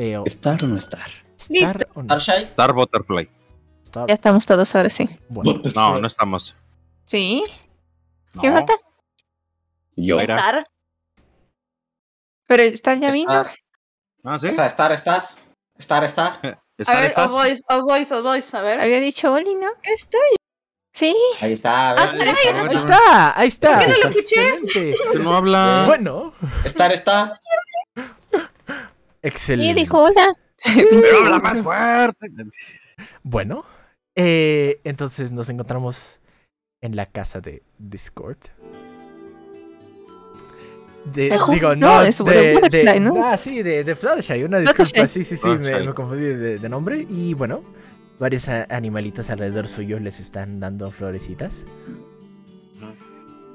[0.01, 1.09] Eh, o- ¿Estar o no estar?
[1.38, 2.15] Star o no?
[2.15, 3.29] Star Butterfly.
[3.83, 5.09] Star- Ya estamos todos ahora sí.
[5.27, 6.55] Bueno, No, no estamos.
[7.05, 7.43] ¿Sí?
[8.39, 8.53] ¿Qué No.
[8.55, 8.73] falta?
[9.97, 10.21] Yo.
[10.21, 10.63] Estar.
[12.47, 13.29] Pero está ya vino.
[13.31, 13.51] Star.
[14.23, 14.47] Ah, sí.
[14.47, 15.35] Estar, estar, estás.
[15.77, 16.39] Estar, está.
[16.79, 17.29] A Star, ver, ¿estás?
[17.29, 18.79] o voice, o voice, o voice, a ver.
[18.79, 19.67] Había dicho Oli, ¿no?
[19.83, 20.21] Estoy.
[20.93, 21.13] Sí.
[21.41, 21.91] Ahí está.
[21.91, 23.79] a Ah, Ahí está, ahí está.
[23.81, 24.93] Es que no lo escuché.
[25.23, 25.83] No habla.
[25.88, 26.33] Bueno,
[26.63, 27.33] Estar, está.
[29.21, 29.71] Excelente.
[29.71, 30.27] Y dijo hola.
[30.63, 32.27] Pero habla más fuerte.
[33.23, 33.63] Bueno,
[34.15, 36.19] eh, entonces nos encontramos
[36.82, 38.38] en la casa de Discord.
[41.13, 43.21] De, digo, no, de, de ¿no?
[43.23, 45.23] Ah, sí, de, de Fluttershy, una disculpa, Fluttershy.
[45.23, 47.05] sí, sí, sí, me, confundí de, de nombre.
[47.10, 47.63] Y bueno,
[48.19, 51.65] varios a- animalitos alrededor suyo les están dando florecitas.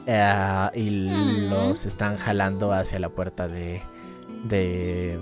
[0.06, 1.50] Eh, y Mm.
[1.50, 3.80] los están jalando hacia la puerta de,
[4.44, 5.18] de,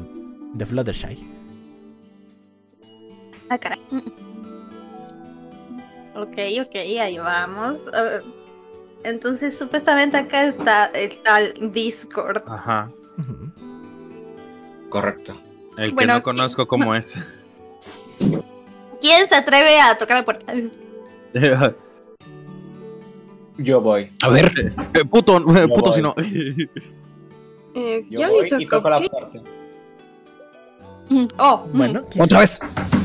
[0.55, 1.19] de Fluttershy.
[3.49, 3.81] Ah, caray.
[6.15, 7.81] Ok, ok, ahí vamos.
[9.03, 12.43] Entonces, supuestamente acá está el tal Discord.
[12.47, 12.91] Ajá.
[14.91, 15.41] Correcto.
[15.79, 17.15] El que Bueno, no conozco cómo es.
[19.01, 20.53] ¿Quién se atreve a tocar la puerta?
[23.57, 24.13] Yo voy.
[24.23, 24.53] A ver.
[24.95, 26.15] Eh, puto, eh, puto si no.
[27.75, 29.41] Eh, Yo, yo voy hice y toco la puerta.
[31.39, 32.61] Oh, Bueno, ¿quién- Otra vez.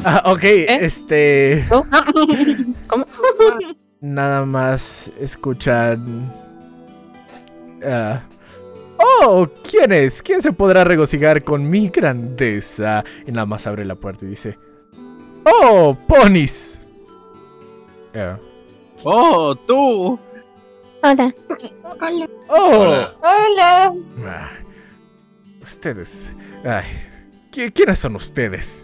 [0.05, 1.65] Ah, ok, este.
[2.87, 3.05] ¿Cómo?
[4.01, 6.31] Nada más escuchan.
[7.85, 8.21] ah,
[9.23, 10.21] oh, ¿quién es?
[10.21, 13.03] ¿Quién se podrá regocijar con mi grandeza?
[13.25, 14.57] Y nada más abre la puerta y dice:
[15.45, 16.79] ¡Oh, ponis!
[18.15, 18.37] Ah,
[19.03, 20.17] Oh, tú.
[21.03, 21.33] Hola.
[22.01, 22.29] Hola.
[22.49, 22.55] ¡Oh!
[22.79, 23.15] Hola.
[23.21, 23.93] hola.
[24.25, 24.49] ah,
[25.63, 26.31] ustedes.
[26.65, 27.06] Ay, ¿qui-
[27.73, 28.83] ¿quiénes son ustedes?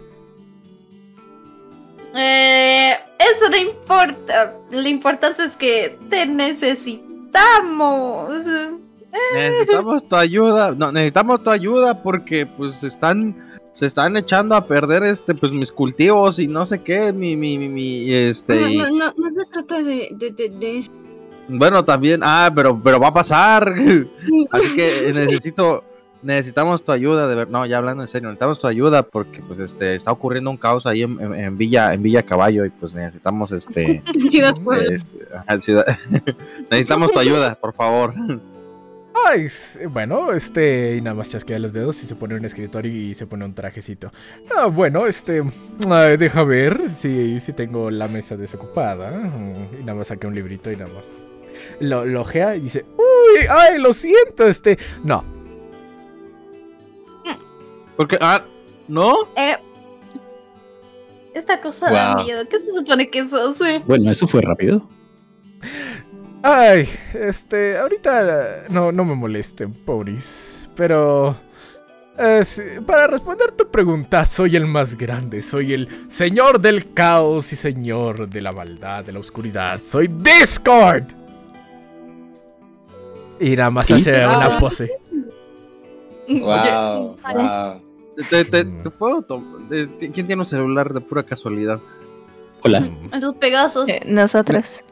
[2.16, 4.56] Eh, eso no importa.
[4.70, 8.32] Lo importante es que te necesitamos.
[9.34, 10.72] Necesitamos tu ayuda.
[10.76, 13.36] No, necesitamos tu ayuda porque pues están
[13.72, 17.58] se están echando a perder este pues mis cultivos y no sé qué, mi mi
[17.58, 20.92] mi, mi, este No, y- no, no, no se trata de, de, de, de eso.
[21.48, 23.74] bueno, también, ah, pero pero va a pasar.
[24.52, 25.82] Así que necesito
[26.24, 29.58] necesitamos tu ayuda de ver, no, ya hablando en serio, necesitamos tu ayuda porque pues
[29.60, 32.94] este está ocurriendo un caos ahí en, en- en Villa en Villa Caballo y pues
[32.94, 34.94] necesitamos este Ciudad Puebla.
[34.94, 35.86] este, ajá, ciudad-
[36.70, 38.14] necesitamos tu ayuda, por favor.
[39.26, 39.46] Ay,
[39.90, 43.26] bueno, este, y nada más chasquea los dedos y se pone un escritorio y se
[43.26, 44.10] pone un trajecito.
[44.54, 45.42] Ah, bueno, este,
[45.88, 49.10] ay, deja ver si, si tengo la mesa desocupada.
[49.12, 51.22] Mm, Y nada más saqué un librito y nada más.
[51.80, 55.24] Lo, lo ojea y dice, uy, ay, lo siento, este, no.
[57.96, 58.42] Porque ah,
[58.88, 59.14] ¿no?
[59.36, 59.56] Eh,
[61.34, 62.46] esta cosa da miedo.
[62.48, 63.80] ¿Qué se supone que eso hace?
[63.80, 64.88] Bueno, eso fue rápido.
[66.42, 70.68] Ay, este, ahorita no, no me molesten, pobres.
[70.76, 71.34] Pero...
[72.18, 77.52] eh, sí, para responder tu pregunta, soy el más grande, soy el señor del caos
[77.52, 79.80] y señor de la maldad, de la oscuridad.
[79.82, 81.04] Soy Discord.
[83.40, 84.36] Y nada más hace Ah.
[84.36, 84.90] una pose.
[86.28, 87.16] Wow.
[87.34, 87.82] wow.
[88.30, 91.80] Te, te- te puedo tom- de- ¿Quién tiene un celular de pura casualidad?
[92.62, 92.88] Hola.
[93.20, 93.88] Los Pegasos.
[93.88, 94.84] Eh, nosotros.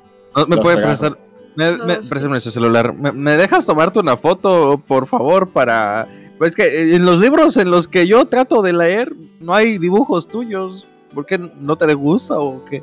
[0.49, 1.19] ¿Me Los puede prestar?
[1.57, 2.93] Me, me- préstame su celular.
[2.95, 6.09] ¿Me, me dejas tomarte una foto, por favor, para...
[6.39, 9.79] Pues que eh, en los libros en los que yo trato de leer no hay
[9.79, 10.87] dibujos tuyos.
[11.15, 12.83] ¿Por qué no te gusta o qué?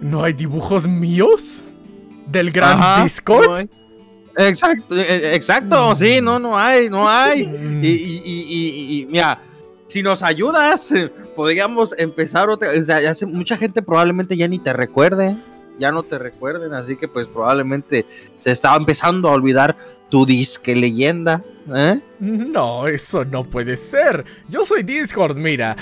[0.00, 1.62] ¿No hay dibujos míos?
[2.26, 3.62] ¿Del gran Ajá, Discord?
[3.62, 3.85] no.
[4.36, 5.96] Exacto, eh, eh, exacto, Mm.
[5.96, 7.46] sí, no, no hay, no hay.
[7.46, 7.84] Mm.
[7.84, 9.40] Y, y- y- mira,
[9.86, 10.92] si nos ayudas,
[11.34, 12.70] podríamos empezar otra.
[12.78, 15.36] O sea, ya mucha gente probablemente ya ni te recuerde,
[15.78, 18.04] ya no te recuerden, así que pues probablemente
[18.38, 19.76] se estaba empezando a olvidar
[20.08, 21.42] tu disque leyenda.
[21.74, 22.00] ¿eh?
[22.20, 24.24] No, eso no puede ser.
[24.48, 25.76] Yo soy Discord, mira.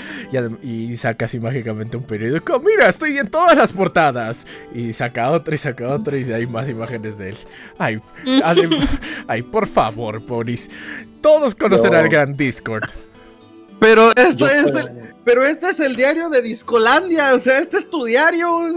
[0.63, 2.59] Y, saca así mágicamente un periódico.
[2.59, 4.47] Mira, estoy en todas las portadas.
[4.73, 7.37] Y saca otra y saca otra y hay más imágenes de él.
[7.77, 7.99] Ay,
[9.27, 10.69] ay por favor, Ponis.
[11.21, 12.89] Todos conocen Yo- al gran Discord.
[13.77, 14.89] Pero esto Yo es el,
[15.25, 18.69] pero este es el diario de Discolandia, o sea, este es tu diario.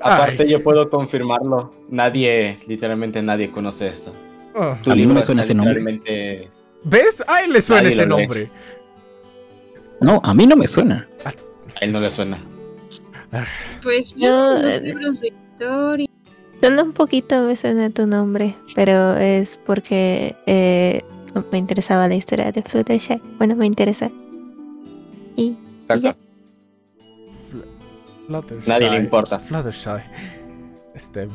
[0.00, 0.50] Aparte, Ay.
[0.50, 1.70] yo puedo confirmarlo.
[1.90, 4.14] Nadie, literalmente nadie conoce esto.
[4.54, 6.50] Oh, Tu A mí no me suena ese nombre.
[6.84, 7.22] ¿Ves?
[7.26, 8.50] A él le suena Nadie ese nombre.
[10.00, 11.08] No, a mí no me suena.
[11.24, 12.38] A él no le suena.
[13.82, 16.06] Pues Yo, los eh, libros de historia.
[16.60, 21.00] Solo un poquito me suena tu nombre, pero es porque eh,
[21.52, 23.20] me interesaba la historia de Fluttershy.
[23.38, 24.10] Bueno, me interesa.
[25.36, 25.56] Y,
[25.94, 26.16] y ya.
[28.26, 28.68] Fluttershy.
[28.68, 29.38] Nadie le importa.
[29.38, 30.02] Fluttershy.
[30.94, 31.28] Este.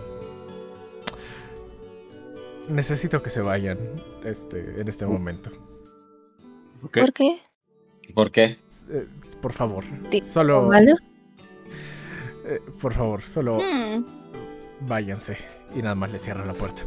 [2.69, 3.78] Necesito que se vayan
[4.23, 5.51] este, en este momento.
[6.82, 7.39] ¿Por qué?
[8.13, 8.58] ¿Por qué?
[8.89, 9.08] Eh,
[9.41, 9.84] por favor.
[10.10, 10.63] Di- Solo.
[10.63, 10.95] ¿Malo?
[12.47, 14.06] eh, por favor, solo Hmm.
[14.82, 15.38] váyanse.
[15.75, 16.84] Y nada más le cierran la puerta.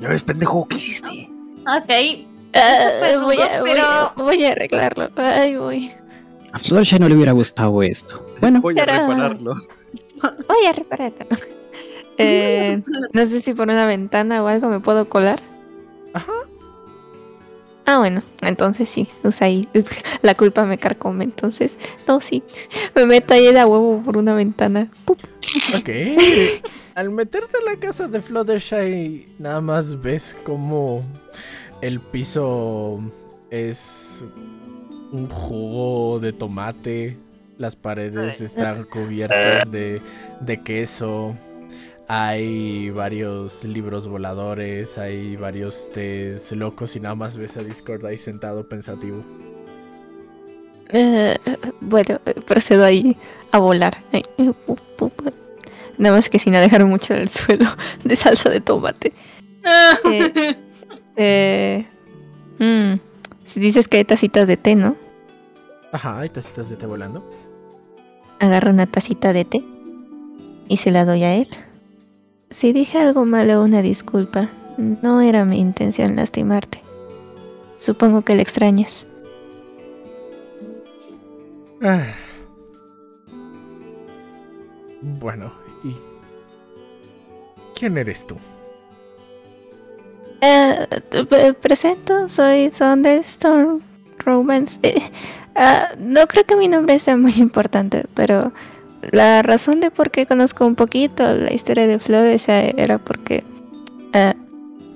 [0.00, 1.30] Ya ves, pendejo, ¿qué hiciste?
[1.60, 2.28] Ok.
[2.56, 5.08] Ah, voy, a, rudo, voy, a, voy a arreglarlo.
[5.16, 5.92] Ay, voy.
[6.52, 8.24] A Fluttershy no le hubiera gustado esto.
[8.40, 9.54] Bueno, Voy a Pero- repararlo.
[10.48, 11.26] Voy a repararlo.
[12.18, 15.40] Eh, no sé si por una ventana o algo me puedo colar.
[16.12, 16.32] Ajá.
[17.86, 19.68] Ah, bueno, entonces sí, usa ahí.
[20.22, 22.42] La culpa me carcome, entonces, no, sí.
[22.94, 24.90] Me meto ahí de a huevo por una ventana.
[25.04, 25.18] ¡Pup!
[25.76, 25.90] Ok.
[26.94, 31.02] Al meterte en la casa de Fluttershy, nada más ves como
[31.82, 33.00] el piso
[33.50, 34.24] es
[35.12, 37.18] un jugo de tomate.
[37.58, 40.00] Las paredes están cubiertas de,
[40.40, 41.36] de queso.
[42.06, 48.18] Hay varios libros voladores, hay varios tés locos y nada más ves a Discord ahí
[48.18, 49.24] sentado pensativo.
[50.90, 51.36] Eh,
[51.80, 53.16] bueno, eh, procedo ahí
[53.52, 54.02] a volar.
[54.12, 54.22] Eh.
[55.96, 57.66] Nada más que sin alejar mucho del suelo
[58.04, 59.12] de salsa de tomate.
[60.06, 60.56] Eh,
[61.16, 61.86] eh,
[62.58, 63.00] mm,
[63.44, 64.96] si dices que hay tacitas de té, ¿no?
[65.90, 67.26] Ajá, hay tacitas de té volando.
[68.40, 69.64] Agarro una tacita de té
[70.68, 71.48] y se la doy a él.
[72.54, 74.48] Si dije algo malo, una disculpa.
[74.78, 76.84] No era mi intención lastimarte.
[77.76, 79.08] Supongo que le extrañas.
[81.82, 82.14] Ah.
[85.00, 85.96] Bueno, ¿y
[87.76, 88.36] quién eres tú?
[90.40, 90.86] Eh,
[91.60, 93.80] presento, soy Thunderstorm
[94.18, 94.78] Romance.
[95.56, 98.52] Eh, ah, no creo que mi nombre sea muy importante, pero
[99.12, 103.44] la razón de por qué conozco un poquito la historia de Fluttershy era porque,
[104.12, 104.34] ah,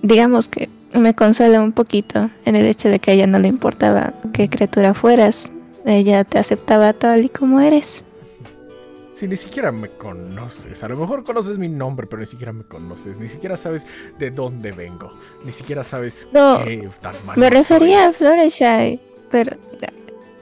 [0.03, 3.49] digamos que me consuela un poquito en el hecho de que a ella no le
[3.49, 5.53] importaba qué criatura fueras.
[5.87, 8.05] Ella te aceptaba tal y como eres.
[9.14, 12.62] Si ni siquiera me conoces, a lo mejor conoces mi nombre, pero ni siquiera me
[12.64, 13.87] conoces, ni siquiera sabes
[14.18, 15.12] de dónde vengo,
[15.44, 17.57] ni siquiera sabes No, qué tan malo Me soy.
[17.59, 19.57] refería a Fluttershy, pero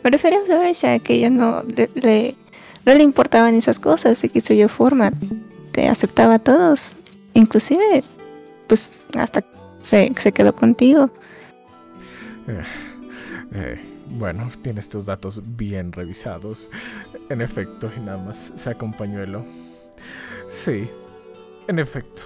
[0.05, 2.37] me refería a Fluttershy que ella no le, le-
[2.87, 5.13] no le importaban esas cosas y que suya forma
[5.73, 6.97] te aceptaba a todos,
[7.35, 8.05] inclusive
[8.69, 9.45] pues hasta
[9.83, 11.11] se, se quedó contigo.
[13.53, 16.71] Eh, bueno, tienes tus datos bien revisados.
[17.29, 19.45] En efecto, y nada más saca un pañuelo.
[20.47, 20.89] Sí,
[21.67, 22.23] en efecto.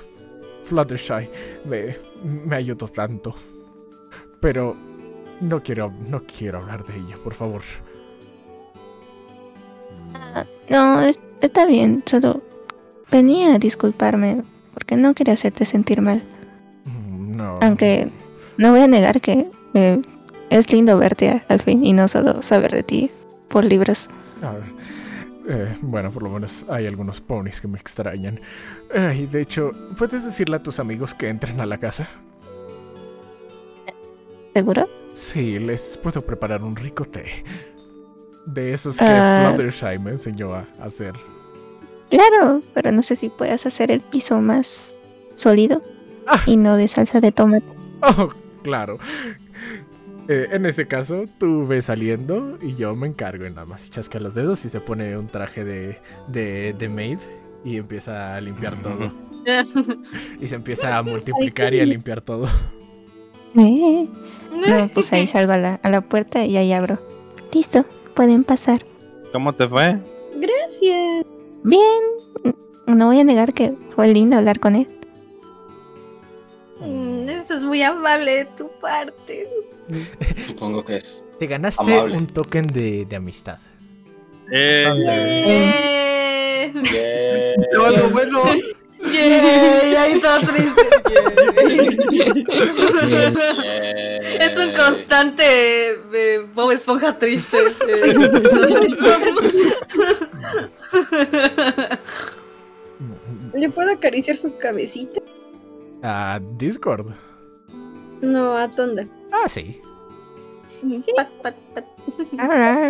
[0.64, 1.28] Fluttershy
[1.64, 3.34] me, me ayudó tanto.
[4.40, 4.76] Pero
[5.40, 7.62] no quiero, no quiero hablar de ella, por favor.
[10.68, 12.42] No, es- está bien, solo
[13.10, 14.42] venía a disculparme
[14.72, 16.22] porque no quería hacerte sentir mal.
[16.84, 17.58] Mm, No.
[17.62, 18.10] Aunque
[18.56, 20.00] no voy a negar que eh,
[20.50, 23.10] es lindo verte al fin y no solo saber de ti
[23.48, 24.08] por libros.
[24.42, 24.54] Ah,
[25.48, 28.40] eh, bueno, por lo menos hay algunos ponis que me extrañan.
[28.94, 32.08] Eh, y de hecho, ¿puedes decirle a tus amigos que entren a la casa?
[34.54, 34.88] ¿Seguro?
[35.14, 37.24] Sí, les puedo preparar un rico té.
[38.52, 39.52] De esos que Ah.
[39.54, 41.14] Fluttershy me enseñó a hacer.
[42.10, 44.96] Claro, pero no sé si puedas hacer el piso más
[45.36, 45.80] sólido
[46.26, 46.42] Ah.
[46.46, 47.64] y no de salsa de tomate.
[48.02, 48.30] Oh,
[48.62, 48.98] claro.
[50.28, 54.18] Eh, en ese caso, tú ves saliendo y yo me encargo y nada más chasca
[54.20, 57.18] los dedos y se pone un traje de, de, de maid
[57.64, 59.12] y empieza a limpiar todo.
[60.40, 62.46] Y se empieza a multiplicar y a limpiar todo.
[63.56, 64.06] Eh,
[64.52, 66.98] No, pues ahí salgo a la, a la puerta y ahí abro.
[67.52, 67.84] Listo,
[68.20, 68.83] pueden pasar.
[69.33, 69.96] ¿Cómo te fue?
[70.37, 71.24] Gracias.
[71.64, 72.02] Bien,
[72.87, 74.87] no voy a negar que fue lindo hablar con él.
[76.80, 79.49] Mm, Eso es muy amable de tu parte.
[80.49, 81.24] Supongo que es.
[81.38, 82.18] Te ganaste Amable.
[82.18, 83.57] un token de, de amistad.
[84.53, 84.84] Eh,
[86.92, 88.42] Eh, Lo algo bueno.
[89.03, 90.88] Yay, ahí todo triste.
[92.11, 92.46] Yay.
[94.40, 97.59] Es un constante eh, Bob Esponja triste.
[103.55, 105.20] ¿Le puedo acariciar su cabecita?
[106.03, 107.07] A Discord.
[108.20, 109.07] No, a Tonda.
[109.32, 109.80] Ah, sí.
[110.80, 111.12] Sí.
[111.16, 111.84] Pat, pat, pat.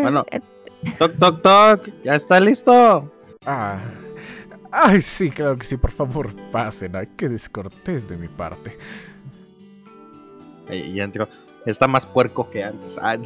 [0.03, 0.25] Bueno,
[0.99, 1.89] toc, toc, toc.
[2.05, 3.11] ¿Ya está listo?
[3.45, 3.81] Ah,
[4.73, 6.95] Ay, sí, claro que sí, por favor, pasen.
[6.97, 8.77] Ay, qué descortés de mi parte.
[10.71, 11.29] Y entró.
[11.67, 12.99] Está más puerco que antes.
[13.03, 13.17] Ah,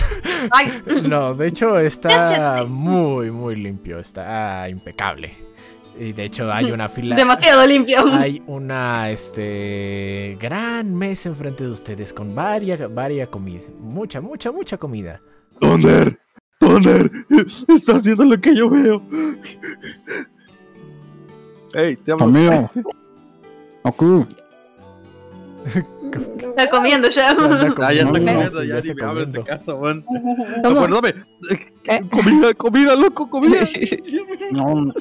[0.50, 5.36] Ay, No, de hecho está muy, muy limpio, está impecable.
[5.98, 7.16] Y de hecho hay una fila.
[7.16, 7.98] demasiado limpio.
[8.12, 13.60] Hay una este gran mesa enfrente de ustedes con varias, varias comida.
[13.78, 15.20] Mucha, mucha, mucha comida.
[15.60, 16.18] Thunder,
[16.58, 17.10] Thunder,
[17.68, 19.02] estás viendo lo que yo veo.
[21.74, 22.24] Ey, te amo.
[22.24, 22.70] Amigo.
[23.84, 24.26] Aku.
[26.40, 27.30] Está comiendo ya.
[27.30, 29.44] Ah, ya está comiendo, ya, ni me de comiendo.
[29.44, 30.04] caso, man.
[30.62, 30.80] ¿Cómo?
[30.82, 31.14] Perdóname.
[32.10, 33.58] Comida, comida, loco, comida.
[34.52, 34.92] No,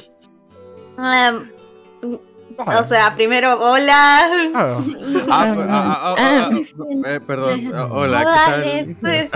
[0.98, 1.44] Um,
[2.58, 4.52] o sea, primero, hola.
[4.54, 4.78] Ah,
[5.30, 6.50] Ah, ah, ah, ah, ah,
[7.08, 7.72] eh, perdón.
[7.74, 8.64] Ah, Hola, ¿qué tal?
[8.68, 9.30] este,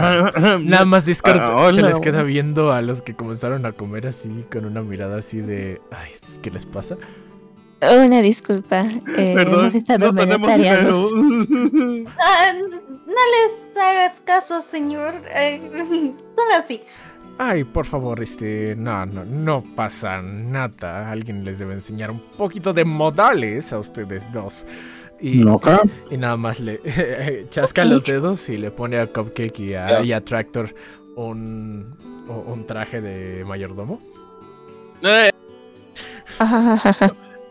[0.64, 4.46] Nada más Discord Ah, se les queda viendo a los que comenzaron a comer así,
[4.52, 5.82] con una mirada así de.
[5.92, 6.12] Ay,
[6.42, 6.98] ¿qué les pasa?
[7.82, 8.86] Una disculpa.
[9.18, 11.04] Eh, Perdón, hemos estado no tenemos dinero.
[12.20, 12.54] ah,
[13.06, 15.16] no les hagas caso, señor.
[15.36, 16.14] Eh,
[16.58, 16.82] así.
[17.38, 18.76] Ay, por favor, este.
[18.76, 21.12] No, no, no pasa nada.
[21.12, 24.66] Alguien les debe enseñar un poquito de modales a ustedes dos.
[25.20, 25.82] Y, acá.
[26.12, 26.82] y nada más le
[27.50, 30.76] chasca los dedos y le pone a Cupcake y a, y a Tractor
[31.16, 31.96] un,
[32.28, 34.02] un traje de mayordomo.
[35.02, 35.32] Eh,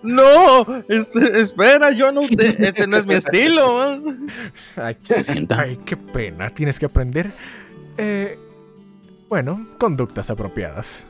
[0.04, 2.20] No, es- espera, yo no.
[2.28, 3.74] te- este no es mi estilo.
[3.78, 4.26] man.
[4.76, 5.60] Ay, sienta.
[5.62, 6.50] ay, qué pena.
[6.50, 7.30] Tienes que aprender.
[7.96, 8.38] Eh,
[9.28, 11.04] bueno, conductas apropiadas.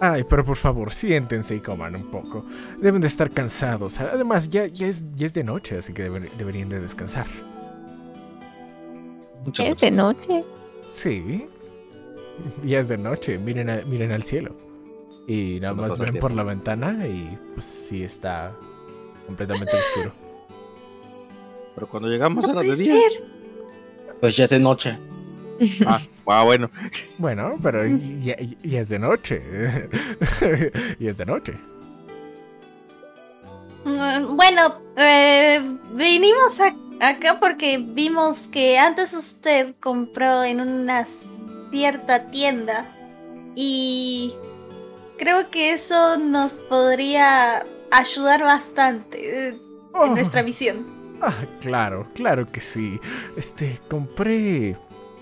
[0.00, 2.44] Ay, pero por favor, siéntense y coman un poco.
[2.78, 3.98] Deben de estar cansados.
[4.00, 7.26] Además, ya, ya, es, ya es de noche, así que deber- deberían de descansar.
[9.58, 10.44] ¿Es de noche?
[10.88, 11.46] Sí.
[12.64, 13.38] Ya es de noche.
[13.38, 14.54] Miren, a- miren al cielo.
[15.26, 16.20] Y nada No más ven tiempo.
[16.28, 18.52] por la ventana y pues sí está
[19.26, 20.12] completamente oscuro.
[21.74, 22.94] Pero cuando llegamos No era de día.
[24.20, 24.98] Pues ya es de noche.
[25.86, 26.68] Ah, ah, bueno.
[27.16, 29.40] Bueno, pero ya, ya es de noche.
[30.98, 31.54] y es de noche.
[33.84, 35.60] Mm, Bueno, eh,
[35.92, 41.04] vinimos a- acá porque vimos que antes usted compró en una
[41.70, 42.90] cierta tienda
[43.54, 44.34] y
[45.18, 49.54] creo que eso nos podría ayudar bastante eh,
[49.96, 50.06] Oh.
[50.06, 50.84] en nuestra visión.
[51.22, 52.98] Ah, claro, claro que sí.
[53.36, 54.76] Este, compré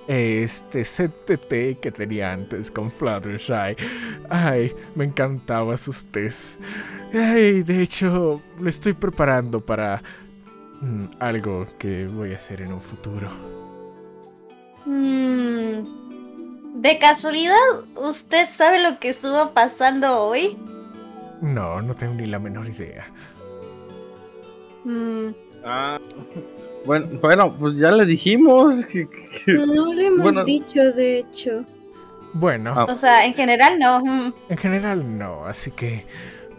[0.09, 3.77] este set de té que tenía antes con Fluttershy.
[4.31, 6.59] Ay, me encantaba sus tés.
[7.13, 10.03] Ay, de hecho, lo estoy preparando para
[10.81, 13.29] mm, algo que voy a hacer en un futuro.
[14.87, 16.02] Mm,
[16.75, 17.57] ¿De casualidad
[17.97, 20.57] usted sabe lo que estuvo pasando hoy?
[21.41, 23.07] No, no tengo ni la menor idea.
[24.85, 25.29] Mm,
[25.65, 26.01] Ah,
[26.85, 29.09] bueno, bueno, pues ya le dijimos que.
[29.09, 30.45] que- No le hemos Bueno.
[30.45, 31.65] dicho, de hecho.
[32.33, 32.87] Bueno, Ah.
[32.89, 34.33] o sea, en general no.
[34.49, 36.05] En general no, así que...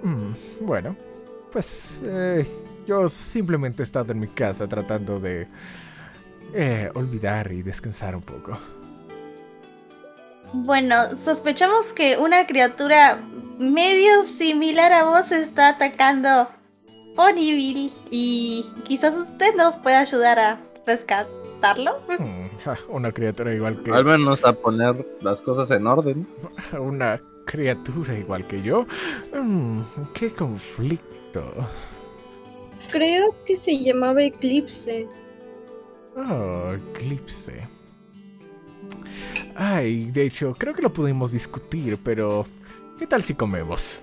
[0.03, 0.95] mm, bueno,
[1.51, 2.47] pues eh,
[2.85, 5.47] yo simplemente he estado en mi casa tratando de
[6.53, 8.57] eh, olvidar y descansar un poco.
[10.53, 13.19] Bueno, sospechamos que una criatura
[13.57, 16.47] medio similar a vos está atacando
[17.15, 22.01] Ponyville y quizás usted nos pueda ayudar a rescatarlo.
[22.19, 22.47] Mm,
[22.89, 23.91] Una criatura igual que...
[23.91, 26.27] Al menos a poner las cosas en orden.
[26.79, 28.85] Una criatura igual que yo.
[29.33, 29.81] Mm,
[30.13, 31.43] qué conflicto.
[32.91, 35.07] Creo que se llamaba Eclipse.
[36.15, 37.67] Oh, Eclipse.
[39.55, 42.45] Ay, de hecho, creo que lo pudimos discutir, pero...
[42.99, 44.01] ¿Qué tal si comemos?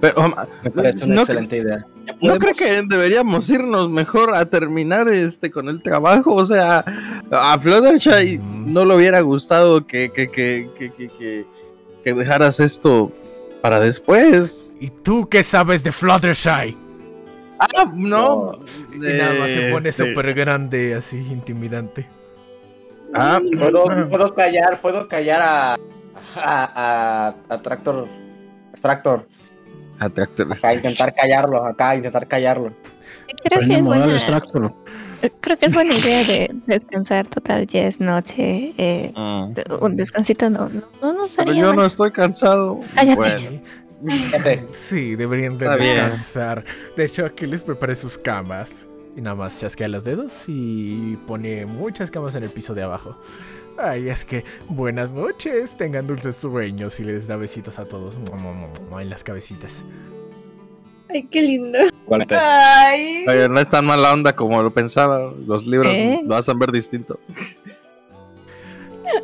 [0.00, 1.86] Pero, um, Me parece una no, excelente idea.
[2.20, 6.34] ¿no creo que deberíamos irnos mejor a terminar este con el trabajo?
[6.34, 6.84] O sea,
[7.30, 8.72] a Fluttershy Mm.
[8.72, 11.46] no le hubiera gustado que, que, que, que, que, que-
[12.04, 13.10] que dejaras esto
[13.62, 14.76] para después.
[14.80, 16.76] ¿Y tú qué sabes de Fluttershy?
[17.58, 18.58] Ah, no.
[18.94, 22.06] Y nada más se pone Este, súper grande, así intimidante.
[23.18, 25.74] Ah, ¿Puedo, puedo callar, puedo callar a.
[25.74, 25.78] a,
[26.36, 28.06] a, a Tractor.
[28.80, 29.26] Tractor.
[29.98, 30.58] atractores.
[30.62, 32.72] Acá intentar callarlo, acá intentar callarlo.
[33.42, 34.72] Creo que, es buena, modales, Tractor.
[35.40, 37.26] creo que es buena idea de descansar.
[37.26, 38.74] Total, ya es noche.
[38.76, 39.52] eh, Mm.
[39.80, 41.76] un descansito no, no, no nos Pero haría yo mal.
[41.76, 42.78] no estoy cansado.
[42.94, 43.62] Cállate.
[44.02, 44.66] Bueno.
[44.72, 46.64] Sí, deberían de descansar.
[46.96, 48.86] De hecho, aquí les preparé sus camas.
[49.16, 53.18] Y nada más chasquea los dedos y pone muchas camas en el piso de abajo.
[53.78, 58.18] Ay, es que buenas noches, tengan dulces sueños y les da besitos a todos
[59.00, 59.84] en las cabecitas.
[61.08, 61.78] Ay, qué lindo.
[62.30, 63.24] Ay.
[63.48, 65.32] No es tan mala onda como lo pensaba.
[65.46, 66.20] Los libros ¿Eh?
[66.24, 67.18] lo hacen ver distinto.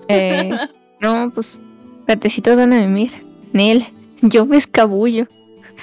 [0.07, 0.51] Eh,
[1.01, 1.61] no, pues,
[2.07, 3.11] gatecitos van a mimir.
[3.53, 3.85] Nel,
[4.23, 5.27] yo me escabullo.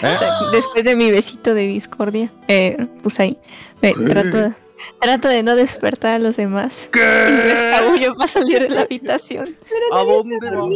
[0.01, 0.13] ¿Eh?
[0.13, 3.37] O sea, después de mi besito de discordia, eh, pues ahí,
[3.81, 4.53] me trato,
[4.99, 6.89] trato de no despertar a los demás.
[6.95, 9.55] Y me escabullo para salir de la habitación.
[9.91, 10.69] ¿A dónde vamos?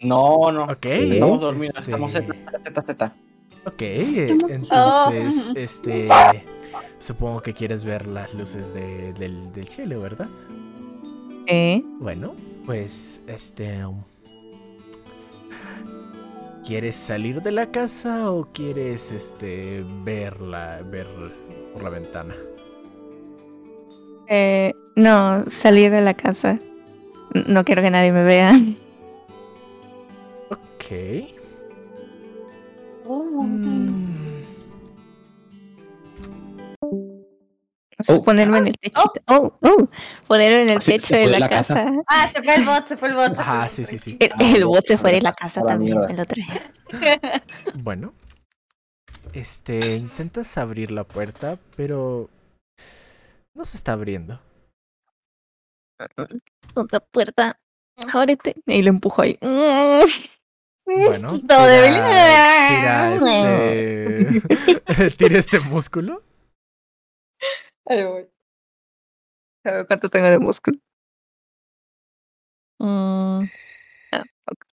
[0.00, 0.64] No, no.
[0.64, 0.86] Ok.
[0.86, 3.14] Estamos dormidos, este, estamos Z, Z, Z.
[3.66, 5.12] Ok, entonces, Oh.
[5.54, 6.08] este,
[6.98, 10.28] supongo que quieres ver las luces de- del, del cielo, ¿verdad?
[11.46, 14.02] Eh, Bueno, pues, este, um,
[16.64, 21.06] ¿quieres salir de la casa o quieres, este, verla, ver
[21.72, 22.34] por la ventana?
[24.26, 26.58] eh, no, salir de la casa.
[27.46, 28.52] No quiero que nadie me vea.
[30.50, 30.86] Ok.
[33.04, 33.46] Oh.
[33.64, 33.99] Mm,
[38.04, 38.22] sea, Oh.
[38.22, 39.12] ponerme en el techito.
[39.26, 39.88] Oh, oh,
[40.26, 41.74] ponerme en el Se- techo se de la, de la casa.
[41.74, 41.90] casa.
[42.06, 43.38] Ah, se fue el bot, se fue el bot.
[43.38, 44.16] Ajá, sí, sí, sí.
[44.20, 46.46] El, el bot se fue de la casa también, lo trae.
[47.74, 48.12] Bueno,
[49.32, 52.28] este, intentas abrir la puerta, pero
[53.54, 54.40] no se está abriendo.
[56.74, 57.58] Otra puerta.
[58.12, 58.54] Ábrete.
[58.66, 59.38] Y lo empujo ahí.
[60.86, 61.92] Bueno, Todo débil.
[61.92, 66.22] tira, tira este, tira este músculo.
[67.86, 68.28] Ahí voy.
[69.64, 70.78] A ver cuánto tengo de músculo.
[72.78, 73.44] Mm,
[74.12, 74.64] ah, ok.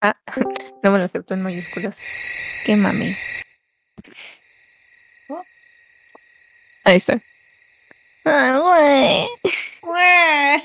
[0.00, 0.14] Ah,
[0.82, 2.00] no me lo acepto en mayúsculas.
[2.64, 3.14] Qué mami.
[6.84, 7.20] Ahí está.
[8.24, 9.26] Ah.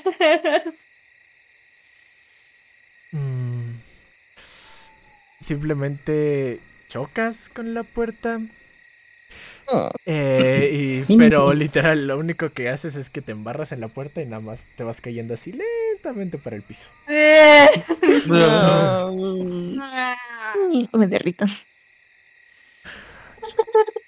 [3.12, 3.80] Mm,
[5.40, 6.60] simplemente
[6.90, 8.40] chocas con la puerta.
[10.04, 14.20] Eh, y- pero literal, lo único que haces es que te embarras en la puerta
[14.20, 16.88] y nada más te vas cayendo así lentamente para el piso.
[20.92, 21.46] Me derrito.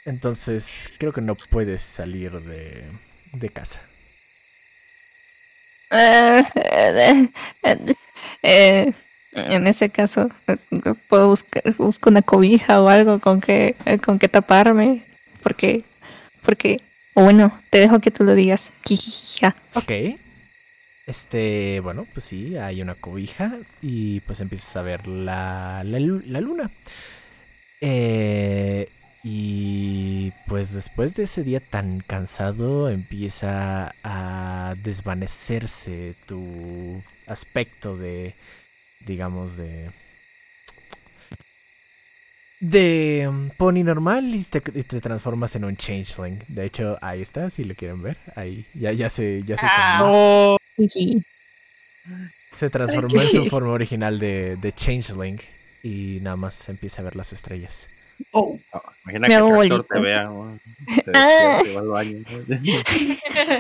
[0.05, 2.85] Entonces, creo que no puedes salir de,
[3.35, 3.81] de casa.
[5.91, 7.29] Eh, eh,
[7.63, 7.95] eh,
[8.43, 8.93] eh,
[9.33, 10.31] en ese caso,
[11.09, 15.03] puedo buscar busco una cobija o algo con que con que taparme,
[15.43, 15.85] porque
[16.43, 16.81] porque
[17.15, 18.73] bueno, te dejo que tú lo digas.
[19.75, 19.91] Ok.
[21.07, 26.71] Este, bueno, pues sí, hay una cobija y pues empiezas a ver la, la luna.
[27.81, 28.89] Eh,
[29.25, 38.35] y pues después de ese día tan cansado empieza a desvanecerse tu aspecto de,
[39.07, 39.91] digamos, de...
[42.61, 46.39] De um, pony normal y te, y te transformas en un changeling.
[46.47, 48.17] De hecho, ahí está, si lo quieren ver.
[48.37, 50.57] Ahí, ya, ya se, ya se, Ah.
[50.89, 51.23] Sí.
[52.53, 55.41] se transformó en su forma original de, de changeling.
[55.83, 57.89] Y nada más empieza a ver las estrellas.
[58.31, 58.57] Oh.
[59.03, 60.01] Imagina Me que hago Tractor te bolita.
[60.01, 60.23] vea.
[60.25, 60.59] ¿no?
[61.05, 62.19] Se despierta y va al baño.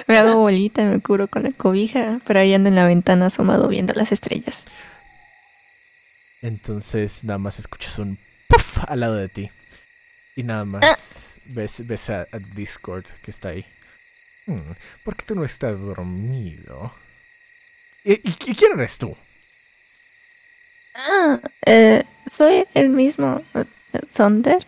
[0.06, 3.66] Me hago bolita, me cubro con la cobija, pero ahí ando en la ventana asomado
[3.66, 4.66] viendo las estrellas.
[6.42, 8.18] Entonces nada más escuchas un
[8.48, 9.50] puff al lado de ti.
[10.36, 13.64] Y nada más ves, ves a, a Discord que está ahí.
[14.46, 14.60] Hmm,
[15.04, 16.92] ¿Por qué tú no estás dormido?
[18.04, 19.16] ¿Y, y- y quién eres tú?
[20.94, 23.64] Ah, eh, soy el mismo eh,
[24.10, 24.66] Sonder.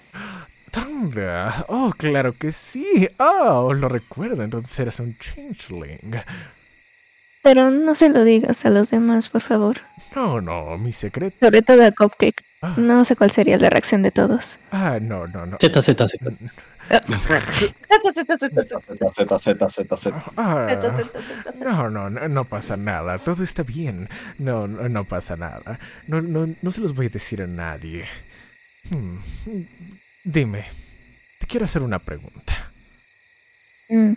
[0.71, 1.65] Tanga.
[1.69, 3.09] Oh, claro que sí.
[3.19, 4.43] Oh, lo recuerdo.
[4.43, 6.21] Entonces eres un changeling.
[7.43, 9.81] Pero no se lo digas a los demás, por favor.
[10.15, 11.37] No, no, mi secreto.
[11.41, 12.43] Sobre todo a Cupcake.
[12.63, 14.59] Ah, No sé cuál sería la reacción de todos.
[14.71, 15.57] ah, no, no, no.
[15.61, 16.31] Z, Z, Z.
[20.37, 20.67] Ah.
[21.61, 23.19] No, no, no, no pasa nada.
[23.19, 24.09] Todo está bien.
[24.39, 25.79] No, no, no pasa nada.
[26.07, 28.05] No, no, no se los voy a decir a nadie.
[28.91, 29.17] Hmm,
[30.25, 30.67] Dime,
[31.41, 32.71] te quiero hacer una pregunta.
[33.89, 34.13] Mm,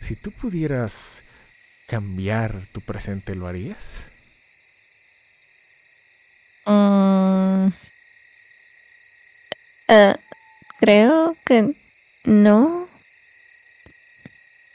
[0.00, 1.22] Si tú pudieras
[1.88, 4.00] cambiar tu presente, ¿lo harías?
[9.88, 10.14] Eh,
[10.80, 11.74] creo que
[12.24, 12.88] no.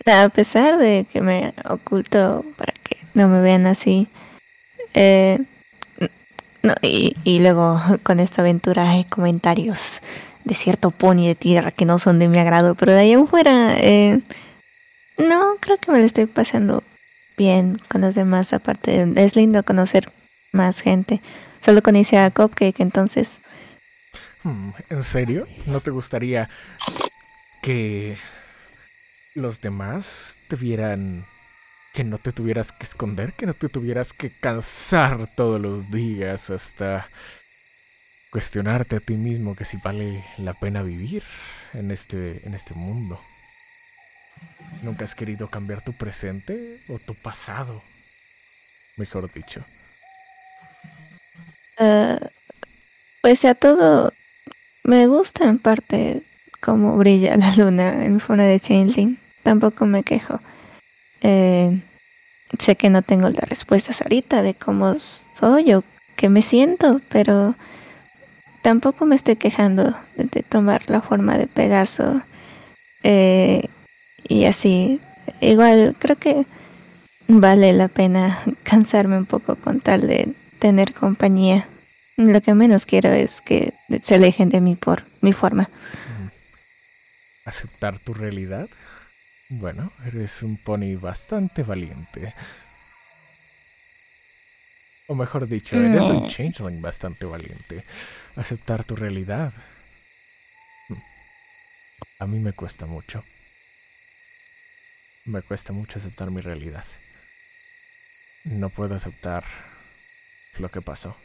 [0.05, 4.07] A pesar de que me oculto para que no me vean así.
[4.93, 5.39] Eh,
[6.63, 10.01] no, y, y luego con esta aventura hay comentarios
[10.43, 13.27] de cierto pony de tierra que no son de mi agrado, pero de ahí en
[13.27, 14.21] fuera eh,
[15.17, 16.83] No, creo que me lo estoy pasando
[17.37, 18.53] bien con los demás.
[18.53, 20.11] Aparte, es lindo conocer
[20.51, 21.21] más gente.
[21.61, 23.41] Solo conocí a Cupcake, entonces.
[24.43, 25.47] Hmm, ¿En serio?
[25.67, 26.49] ¿No te gustaría
[27.61, 28.17] que
[29.35, 31.25] los demás te vieran
[31.93, 36.49] que no te tuvieras que esconder, que no te tuvieras que cansar todos los días
[36.49, 37.07] hasta
[38.31, 41.23] cuestionarte a ti mismo que si vale la pena vivir
[41.73, 43.19] en este, en este mundo.
[44.81, 47.83] ¿Nunca has querido cambiar tu presente o tu pasado?
[48.97, 49.63] Mejor dicho.
[51.81, 52.23] Uh,
[53.23, 54.13] pues a todo,
[54.83, 56.21] me gusta en parte
[56.59, 59.17] cómo brilla la luna en forma de Chainlink.
[59.41, 60.39] Tampoco me quejo.
[61.21, 61.81] Eh,
[62.59, 65.83] sé que no tengo las respuestas ahorita de cómo soy o
[66.15, 67.55] qué me siento, pero
[68.61, 72.21] tampoco me estoy quejando de, de tomar la forma de Pegaso.
[73.01, 73.63] Eh,
[74.27, 75.01] y así,
[75.39, 76.45] igual creo que
[77.27, 81.67] vale la pena cansarme un poco con tal de tener compañía.
[82.21, 85.69] Lo que menos quiero es que se alejen de mí por mi forma.
[87.45, 88.69] ¿Aceptar tu realidad?
[89.49, 92.33] Bueno, eres un pony bastante valiente.
[95.07, 97.83] O mejor dicho, eres un changeling bastante valiente.
[98.35, 99.51] Aceptar tu realidad.
[102.19, 103.23] A mí me cuesta mucho.
[105.25, 106.85] Me cuesta mucho aceptar mi realidad.
[108.43, 109.43] No puedo aceptar
[110.59, 111.17] lo que pasó.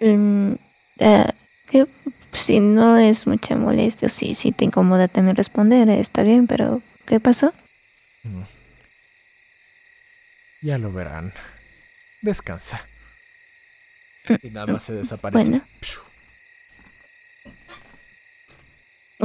[0.00, 0.54] Mm,
[0.98, 1.32] eh,
[1.70, 1.86] que
[2.32, 6.46] si no es mucha molestia o si, si te incomoda también responder, eh, está bien,
[6.46, 7.52] pero ¿qué pasó?
[8.22, 8.42] Mm.
[10.62, 11.32] Ya lo verán.
[12.22, 12.86] Descansa.
[14.42, 15.50] Y nada más se desaparece.
[15.50, 15.64] Bueno.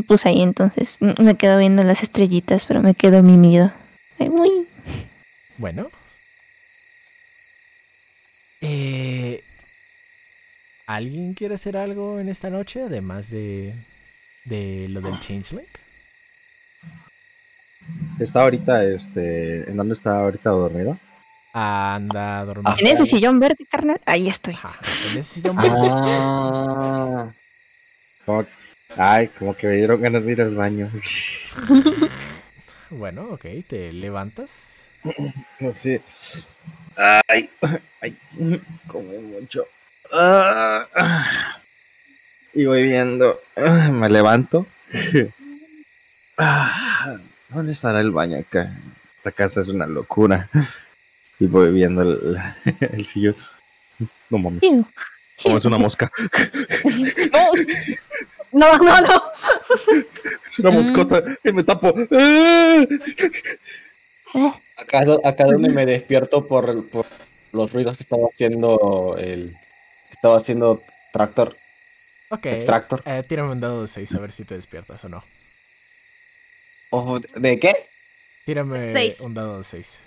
[0.07, 3.71] Pues ahí entonces mm, me quedo viendo las estrellitas, pero me quedo mimido.
[4.19, 4.67] Ay, uy.
[5.57, 5.89] Bueno.
[8.61, 9.43] Eh,
[10.95, 13.73] ¿Alguien quiere hacer algo en esta noche además de,
[14.43, 15.69] de lo del Changelink?
[18.19, 20.97] Está ahorita, este, ¿en dónde está ahorita dormido?
[21.53, 22.75] Anda dormido.
[22.77, 24.53] En ese sillón verde, carnal, ahí estoy.
[24.53, 24.77] Ajá,
[25.11, 25.77] en ese sillón verde.
[25.81, 27.31] Ah,
[28.25, 28.45] como-
[28.97, 30.89] ay, como que me dieron ganas de ir al baño.
[32.93, 34.85] Bueno, ok, te levantas.
[35.61, 36.01] No sé.
[36.97, 37.49] Ay,
[38.01, 38.17] ay,
[38.85, 39.63] como mucho.
[40.13, 41.61] Ah, ah.
[42.53, 43.39] Y voy viendo.
[43.55, 44.65] ah, Me levanto.
[46.43, 47.17] Ah,
[47.49, 48.75] ¿Dónde estará el baño acá?
[49.15, 50.49] Esta casa es una locura.
[51.39, 52.37] Y voy viendo el,
[52.79, 53.35] el sillón.
[54.31, 54.61] No mames.
[55.43, 56.11] Como es una mosca.
[58.53, 59.23] No, no, no.
[60.45, 61.23] Es una moscota.
[61.43, 61.93] Y me tapo.
[64.33, 64.59] Ah.
[64.77, 66.83] Acá, acá donde me despierto por,
[67.53, 69.55] los ruidos que estaba haciendo el
[70.21, 71.57] estaba haciendo Tractor.
[72.29, 72.45] Ok.
[72.45, 73.01] Extractor.
[73.05, 75.23] Eh, tírame un dado de 6 a ver si te despiertas o no.
[76.91, 77.87] Ojo, ¿de qué?
[78.45, 79.19] Tírame Seis.
[79.21, 79.99] un dado de 6.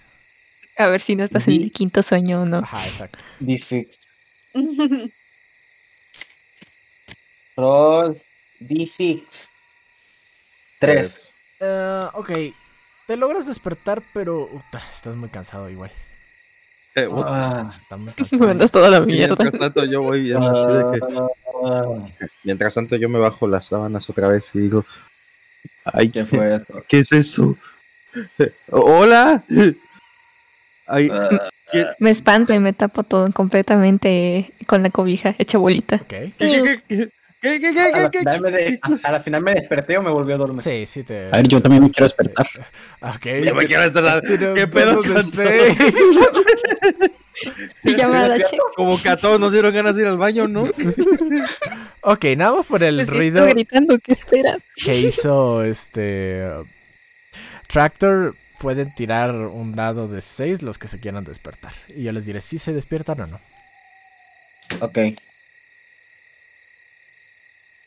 [0.79, 2.59] A ver si no estás en el quinto sueño o no.
[2.59, 3.19] Ajá, exacto.
[3.41, 3.89] D6.
[7.57, 8.17] Roll
[8.61, 9.49] D6.
[10.79, 11.31] 3.
[11.59, 12.31] Eh, ok.
[13.09, 15.91] Te logras despertar, pero uta, estás muy cansado igual.
[16.97, 17.09] Eh?
[17.13, 18.39] Ah, cansado.
[18.47, 19.37] Mandas toda la mierda.
[19.37, 24.09] Mientras tanto yo voy viendo así de que- Mientras tanto yo me bajo las sábanas
[24.09, 24.85] otra vez y digo,
[25.85, 26.83] ay, ¿Qué fue esto?
[26.89, 27.57] ¿qué es eso?
[28.71, 29.43] Hola.
[30.87, 31.11] Ay,
[31.73, 35.97] ¿qué, Me espanto y me tapo todo completamente con la cobija hecha bolita.
[35.97, 36.15] Ok.
[37.51, 39.43] Qué, qué, qué, qué, qué, qué, A la, final me de- a- a la final
[39.43, 40.63] me desperté o me volví a dormir.
[40.63, 41.29] Sí, sí te.
[41.31, 42.47] A ver, yo también me quiero despertar.
[43.03, 43.27] Ok.
[43.45, 44.23] Ya me quiero despertar.
[44.55, 45.31] ¿Qué pedo de con.
[48.77, 50.69] Como que a todos nos dieron ganas de ir al baño, ¿no?
[52.01, 54.59] Ok, nada más por el Pues ruido estoy gritando, ¿qué espera?
[54.77, 56.49] que hizo este.
[57.69, 58.35] Tractor.
[58.61, 61.75] Pueden tirar un dado de 6 los que se quieran despertar.
[61.89, 63.41] Y yo les diré si se despiertan o no.
[64.81, 64.99] Ok.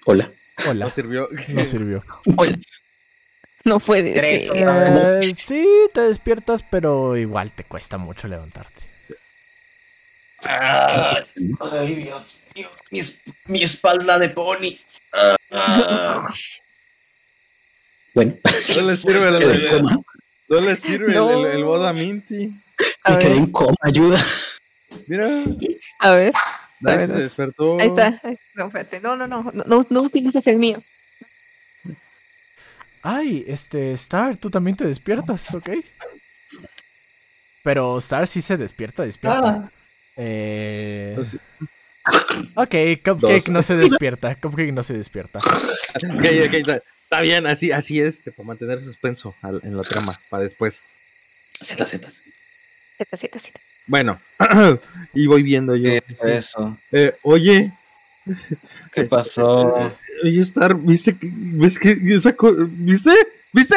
[0.09, 0.31] Hola.
[0.67, 0.85] Hola.
[0.85, 1.27] No sirvió.
[1.49, 2.03] No sirvió.
[3.65, 4.47] No puede Tres.
[4.47, 4.55] ser.
[5.21, 8.71] Eh, sí, te despiertas, pero igual te cuesta mucho levantarte.
[10.45, 11.19] Ah,
[11.73, 12.69] Ay, Dios mío.
[12.89, 14.77] Mi, es- mi espalda de pony.
[15.51, 16.33] Ah.
[18.13, 18.35] Bueno,
[18.75, 19.99] No le sirve el, el- coma.
[20.49, 21.45] no le sirve el- No.
[21.45, 22.47] el, el boda Minty.
[23.09, 24.17] Me quedé en coma, ayuda.
[25.07, 25.43] Mira,
[25.99, 26.33] a ver.
[26.79, 27.79] Ver, se despertó.
[27.79, 28.21] Ahí está.
[28.53, 28.99] No, espérate.
[28.99, 29.43] No, no, no.
[29.53, 30.77] No, no, no utilices el mío.
[33.01, 35.69] Ay, este, Star, tú también te despiertas, ¿ok?
[37.63, 39.49] Pero Star sí se despierta, despierta.
[39.49, 39.71] Ah.
[40.17, 41.13] Eh...
[41.15, 41.37] Pues
[42.55, 43.49] Ok, Cupcake Dos.
[43.49, 44.35] no se despierta.
[44.35, 45.39] Cupcake no se despierta.
[45.39, 50.13] Ok, ok, está, está bien, así, así es, para mantener suspenso al- en la trama,
[50.29, 50.81] para después.
[51.61, 52.09] Z, Z.
[52.09, 53.59] Zeta, zeta, zeta.
[53.87, 54.19] Bueno,
[55.13, 55.89] y voy viendo yo.
[55.89, 56.77] ¿Qué es eso?
[56.91, 57.71] Eh, oye,
[58.91, 59.73] ¿Qué pasó?
[60.23, 62.35] oye, Star, ¿viste que, ves que esa
[62.69, 63.11] ¿viste?
[63.53, 63.75] ¿Viste?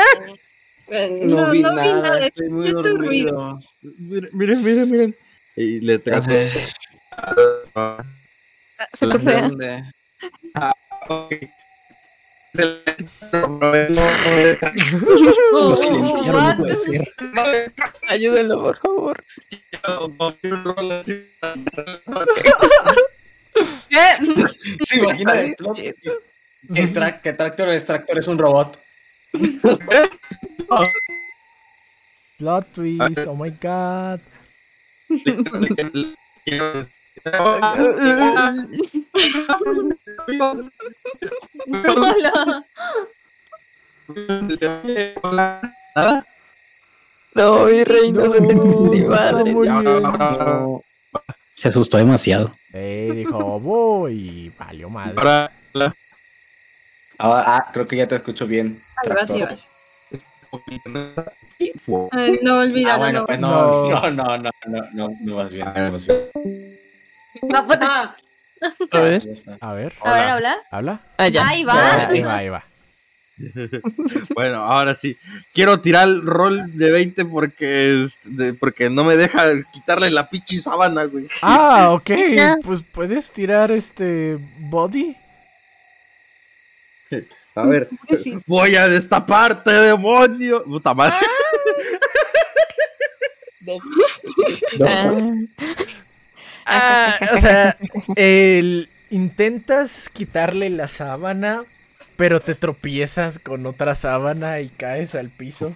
[0.88, 3.61] Eh, No, no vi nada, escuché tu ruido.
[3.82, 5.14] Miren, miren, miren, miren.
[5.56, 6.28] Y le trajo.
[7.76, 8.02] Ah,
[8.92, 9.42] Se cortea.
[9.48, 9.84] ¿Dónde?
[11.08, 11.34] Ok.
[12.55, 12.64] Se
[13.32, 14.59] le-
[15.53, 17.12] Lo silenciaron, no puede ser.
[18.09, 19.22] Ayúdenlo, por favor.
[23.88, 24.05] ¿Qué?
[24.88, 25.76] Sí, imagina el plot.
[25.76, 25.94] Que,
[26.92, 28.78] tra- que Tractor es Tractor es un robot.
[32.38, 34.20] Plot twist, oh my god.
[45.22, 45.64] Hola.
[47.34, 49.52] No, mi reino se te mi está madre.
[49.54, 50.82] muriendo.
[51.54, 52.52] Se asustó demasiado.
[52.72, 54.52] Eh, dijo, voy.
[54.58, 55.14] Valió madre.
[55.16, 55.52] Ahora,
[57.18, 58.82] Ahora, ah, creo que ya te escucho bien.
[58.96, 59.48] Ahí vas, ahí Tractor.
[59.48, 59.66] vas.
[62.16, 63.26] Eh, no, Ah, bueno, no.
[63.26, 64.11] pues no, No.
[64.11, 66.80] no, no, no, no, no, no vas bien, no vas bien.
[67.43, 68.14] No, pues, Ah,
[68.91, 69.22] A ver.
[69.61, 70.57] A ver, a ver, habla.
[70.70, 71.01] habla.
[71.16, 71.47] Ah, ya.
[71.49, 72.09] Ahí Ah, va.
[72.09, 72.64] Ahí va, ahí va.
[74.35, 75.16] Bueno, ahora sí.
[75.55, 80.28] Quiero tirar el rol de 20 porque, es- de- porque no me deja quitarle la
[80.28, 81.26] pichi sábana, güey.
[81.41, 82.11] Ah, ok.
[82.62, 85.16] Pues puedes tirar este body.
[87.55, 88.39] A ver, Sí.
[88.47, 90.62] voy a destaparte, demonio.
[90.64, 91.14] Puta madre.
[91.20, 91.28] Ah.
[94.87, 95.16] Ah,
[97.36, 97.76] o sea,
[98.16, 101.62] el, intentas quitarle la sábana,
[102.16, 105.74] pero te tropiezas con otra sábana y caes al piso.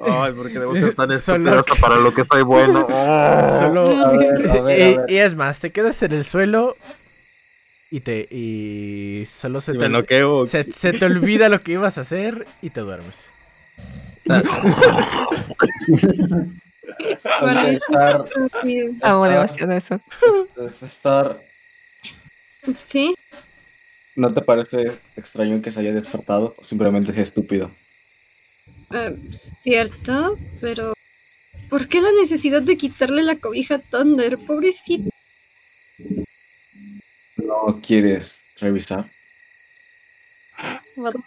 [0.00, 2.86] Ay, porque debo ser tan Solo estúpido hasta para lo que soy bueno.
[3.60, 5.10] Solo, A ver, a ver, y, a ver.
[5.10, 6.76] y es más, te quedas en el suelo
[7.90, 9.88] y te y solo se Y te,
[10.46, 13.30] se, se te olvida lo que ibas a hacer y te duermes.
[17.40, 17.92] Para eso.
[19.02, 20.00] Amo demasiado eso.
[20.82, 21.40] Star,
[22.74, 23.14] Sí,
[24.16, 26.54] ¿no te parece extraño que se haya despertado?
[26.58, 27.70] O simplemente es estúpido.
[28.92, 29.16] eh,
[29.62, 30.94] cierto, pero
[31.68, 34.36] ¿por qué la necesidad de quitarle la cobija a Thunder?
[34.38, 35.10] Pobrecito.
[37.36, 39.04] ¿No quieres revisar?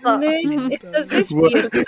[0.02, 0.42] Thunder,
[0.72, 1.84] ¿Estás despierto?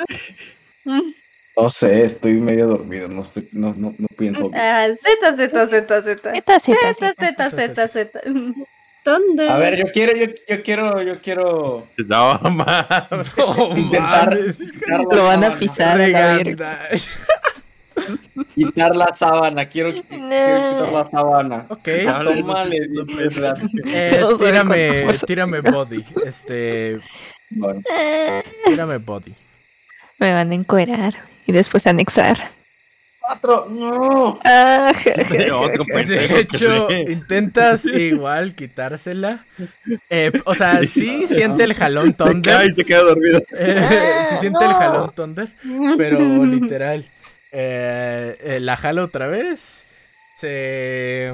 [1.57, 4.49] No sé, estoy medio dormido, no, estoy, no, no, no pienso.
[4.53, 6.31] Ah, Z, Z, Z, Z.
[6.33, 7.49] Zeta, zeta, Z, zeta.
[7.49, 8.21] Z, Z, Z.
[9.03, 9.49] Thunder.
[9.49, 13.37] A ver, yo quiero, yo, yo quiero, yo quiero No, mames.
[13.37, 14.57] No intentar mames,
[15.11, 15.99] Lo van a pisar.
[18.55, 21.65] Quitar la sábana, quiero, quiero quitar la sábana.
[21.69, 21.89] Ok.
[22.23, 22.87] Tómale,
[23.17, 23.57] verdad.
[23.85, 26.05] Eh, No tírame, tírame body.
[26.25, 26.99] Este,
[27.49, 27.81] Bueno,
[28.65, 29.33] tírame body.
[30.21, 31.15] Me van a encuerar
[31.45, 32.37] y después anexar.
[33.19, 34.39] cuatro, no.
[34.43, 34.93] Ah,
[35.51, 39.43] Otro De hecho, intentas igual quitársela.
[40.09, 42.69] Eh, o sea, sí siente el jalón Se cae Thunder.
[42.69, 43.41] y se queda dormido.
[43.51, 45.49] Eh, sí siente el jalón Thunder.
[45.97, 47.05] Pero literal.
[47.51, 49.83] eh, eh, la jala otra vez.
[50.37, 51.33] Se,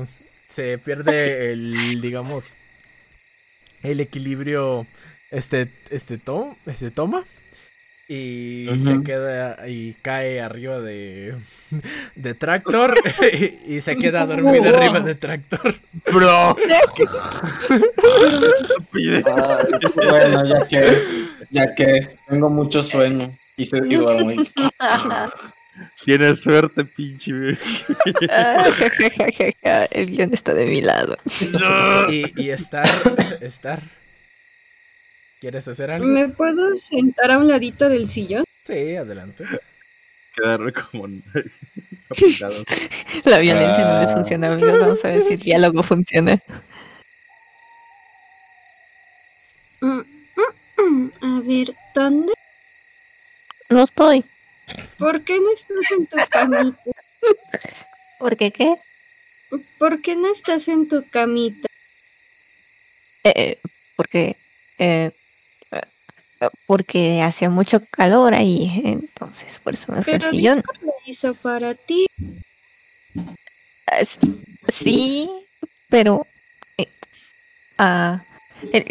[0.49, 2.55] se pierde el, digamos,
[3.83, 4.85] el equilibrio.
[5.29, 7.23] Este, este, to- este toma.
[8.09, 11.35] Y se queda y cae arriba de,
[12.15, 12.95] de Tractor.
[13.67, 15.75] y, y se queda dormido arriba de Tractor.
[16.13, 16.55] Bro.
[18.93, 20.97] Ay, bueno, ya que,
[21.51, 24.31] ya que tengo mucho sueño y se y duermo.
[24.31, 24.51] y-
[26.03, 27.57] Tienes suerte, pinche.
[29.91, 31.15] El guion está de mi lado.
[32.09, 32.87] Y, y estar,
[33.41, 33.81] estar.
[35.39, 36.05] ¿Quieres hacer algo?
[36.07, 38.43] ¿Me puedo sentar a un ladito del sillón?
[38.63, 39.43] Sí, adelante.
[40.35, 41.05] Quedar como
[42.09, 42.63] aplicado.
[43.25, 44.13] La violencia no les Ah.
[44.13, 44.79] funciona, amigos.
[44.81, 46.41] Vamos a ver si el diálogo funciona.
[49.81, 51.11] Mm, mm, mm.
[51.21, 52.35] A ver, Thunder,
[53.69, 54.23] No estoy.
[54.97, 56.77] ¿por qué no estás en tu camita?
[58.19, 58.75] ¿Por qué qué?
[59.77, 61.67] ¿Por qué no estás en tu camita?
[63.23, 63.57] Eh,
[63.95, 64.35] porque.
[64.79, 65.11] Eh,
[66.65, 70.55] porque hacía mucho calor ahí, entonces por eso me fui al Pero sillón.
[70.57, 72.07] Discord lo hizo para ti.
[74.67, 75.29] Sí,
[75.89, 76.27] pero
[76.77, 76.87] eh,
[77.77, 78.21] ah,
[78.73, 78.85] el-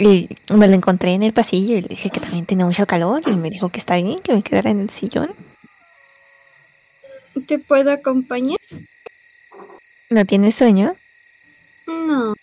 [0.49, 3.23] el- me lo encontré en el pasillo y le dije que también tenía mucho calor
[3.27, 5.31] y me dijo que está bien, que me quedara en el sillón.
[7.47, 8.59] ¿Te puedo acompañar?
[10.09, 10.97] ¿No tiene sueño?
[11.87, 12.35] No.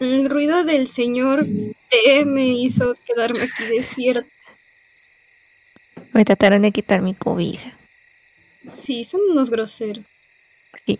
[0.00, 1.46] El ruido del señor
[1.88, 4.28] T me hizo quedarme aquí despierta.
[6.12, 7.72] Me trataron de quitar mi cobija.
[8.70, 10.04] Sí, son unos groseros.
[10.84, 10.98] Sí.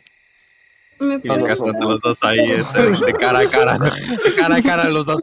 [0.98, 3.78] ¿Me Y puedes los dar- los dos ahí, este, de cara a cara.
[3.78, 5.20] De cara a cara, los dos.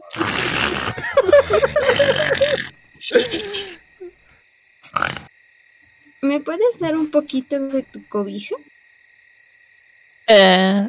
[6.22, 8.54] ¿Me puedes dar un poquito de tu cobija?
[10.26, 10.88] Eh,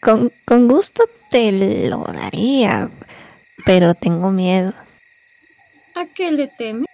[0.00, 1.52] con, con gusto te
[1.88, 2.90] lo daría,
[3.64, 4.72] pero tengo miedo
[5.94, 6.86] ¿A qué le temes?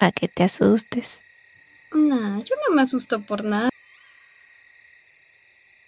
[0.00, 1.20] a que te asustes.
[1.92, 3.68] Nah, yo no me asusto por nada.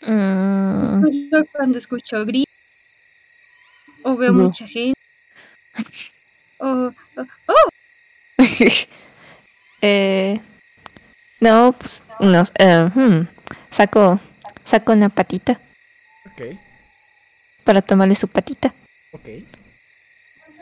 [0.03, 2.45] Mm, Solo cuando escucho gritos.
[4.05, 4.45] O veo No.
[4.45, 4.95] mucha gente.
[6.59, 6.67] O,
[7.17, 7.69] o- oh,
[9.83, 10.41] eh,
[11.41, 12.45] no, pues no.
[12.59, 13.27] eh, hmm,
[13.71, 14.21] saco,
[14.69, 15.59] saco una patita
[16.27, 16.43] Ok,
[17.65, 18.73] para tomarle su patita.
[19.13, 19.29] ok.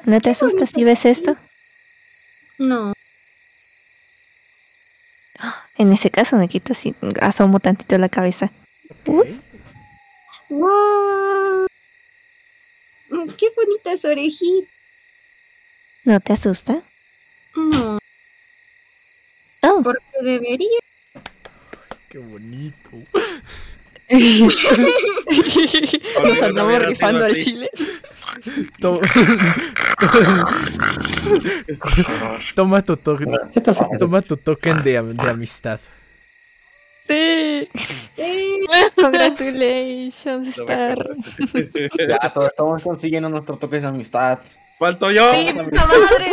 [0.05, 1.37] ¿No te asustas si ves esto?
[2.59, 2.93] no.
[5.79, 8.51] En ese caso me quito así, asomo tantito la cabeza.
[9.07, 9.27] ok.
[10.49, 11.67] ¡Wow!
[13.11, 14.71] Mm, ¡Qué bonitas orejitas!
[16.05, 16.81] ¿No te asusta?
[17.57, 17.99] No,
[19.63, 20.79] Oh, porque debería.
[22.09, 22.91] Qué bonito.
[26.25, 27.71] Nos andamos rifando al chile.
[28.81, 29.01] To-
[32.55, 33.29] Toma tu token.
[33.99, 35.81] Toma tu token de, am- de amistad.
[37.07, 37.69] Sí.
[38.97, 40.99] Congratulations, Star.
[42.09, 44.39] Ya, todos estamos consiguiendo nuestros toques de amistad.
[44.79, 45.33] ¡Falto yo!
[45.35, 46.33] Sí, puta madre.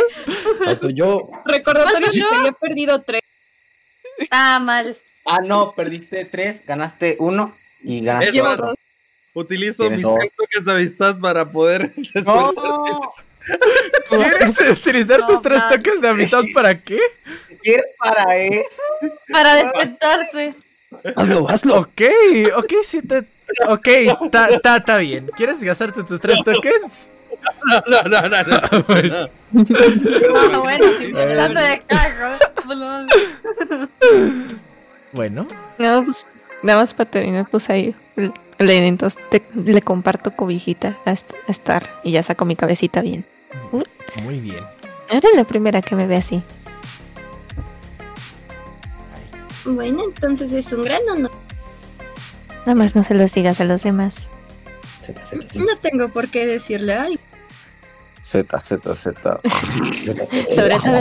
[0.64, 1.30] Falto yo.
[1.46, 3.22] Recordatorio que había perdido tres.
[4.30, 4.96] Ah, mal.
[5.24, 7.54] Ah, no, perdiste tres, ganaste uno
[7.84, 8.00] y
[8.32, 8.74] Llevo dos.
[9.34, 10.18] Utilizo mis dos.
[10.18, 11.90] tres toques de amistad para poder.
[12.26, 12.52] No,
[14.08, 15.68] ¿Quieres utilizar No, tus tres man.
[15.76, 16.98] toques de amistad para qué?
[17.62, 18.82] ¿quieres para eso?
[19.30, 20.54] Para despertarse.
[21.16, 21.80] Hazlo, hazlo.
[21.80, 22.00] Ok,
[22.56, 23.24] ok, sí te.
[23.68, 23.88] Ok,
[24.30, 25.26] ta- ta- está bien.
[25.36, 27.10] ¿Quieres gastarte tus tres tokens?
[27.86, 28.82] No, no, no, no.
[28.86, 29.28] Bueno,
[30.34, 32.38] Ah, bueno, si me trata de cago.
[35.12, 35.46] bueno,
[35.78, 36.26] No, pues,
[36.64, 37.94] nada más para terminar, pues ahí.
[38.16, 41.16] le- Le, entonces te- le comparto cobijita a, a
[41.48, 43.24] Star y ya saco mi cabecita bien.
[44.22, 44.62] muy bien.
[45.10, 46.42] Era la primera que me ve así.
[49.64, 51.30] Bueno, entonces es un gran honor.
[52.60, 54.28] Nada más no se los digas a los demás.
[55.02, 55.20] Zeta,
[55.58, 57.20] No tengo por qué decirle algo.
[58.22, 59.40] Z, Z, Z.
[59.44, 60.54] zeta, zeta.
[60.54, 61.00] Sobre todo,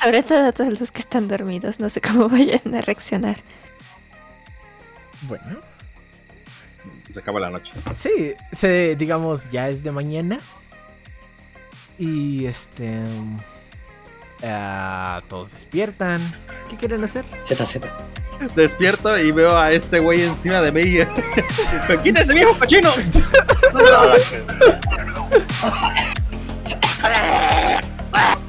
[0.00, 1.80] sobre todo a todos los que están dormidos.
[1.80, 3.36] No sé cómo vayan a reaccionar.
[5.26, 5.58] Bueno,
[7.12, 7.72] Se acaba la noche.
[7.92, 10.38] sí, se, digamos, ya es de mañana.
[11.98, 12.98] Y este.
[12.98, 13.38] um,
[14.42, 16.20] ah, todos despiertan.
[16.68, 17.24] ¿Qué quieren hacer?
[17.46, 17.96] Zeta, zeta.
[18.56, 20.82] Despierto y veo a este güey encima de mí.
[22.02, 22.90] ¡Quita ese viejo cochino!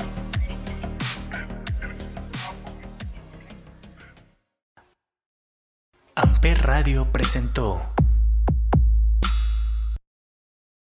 [6.17, 7.81] Amper Radio presentó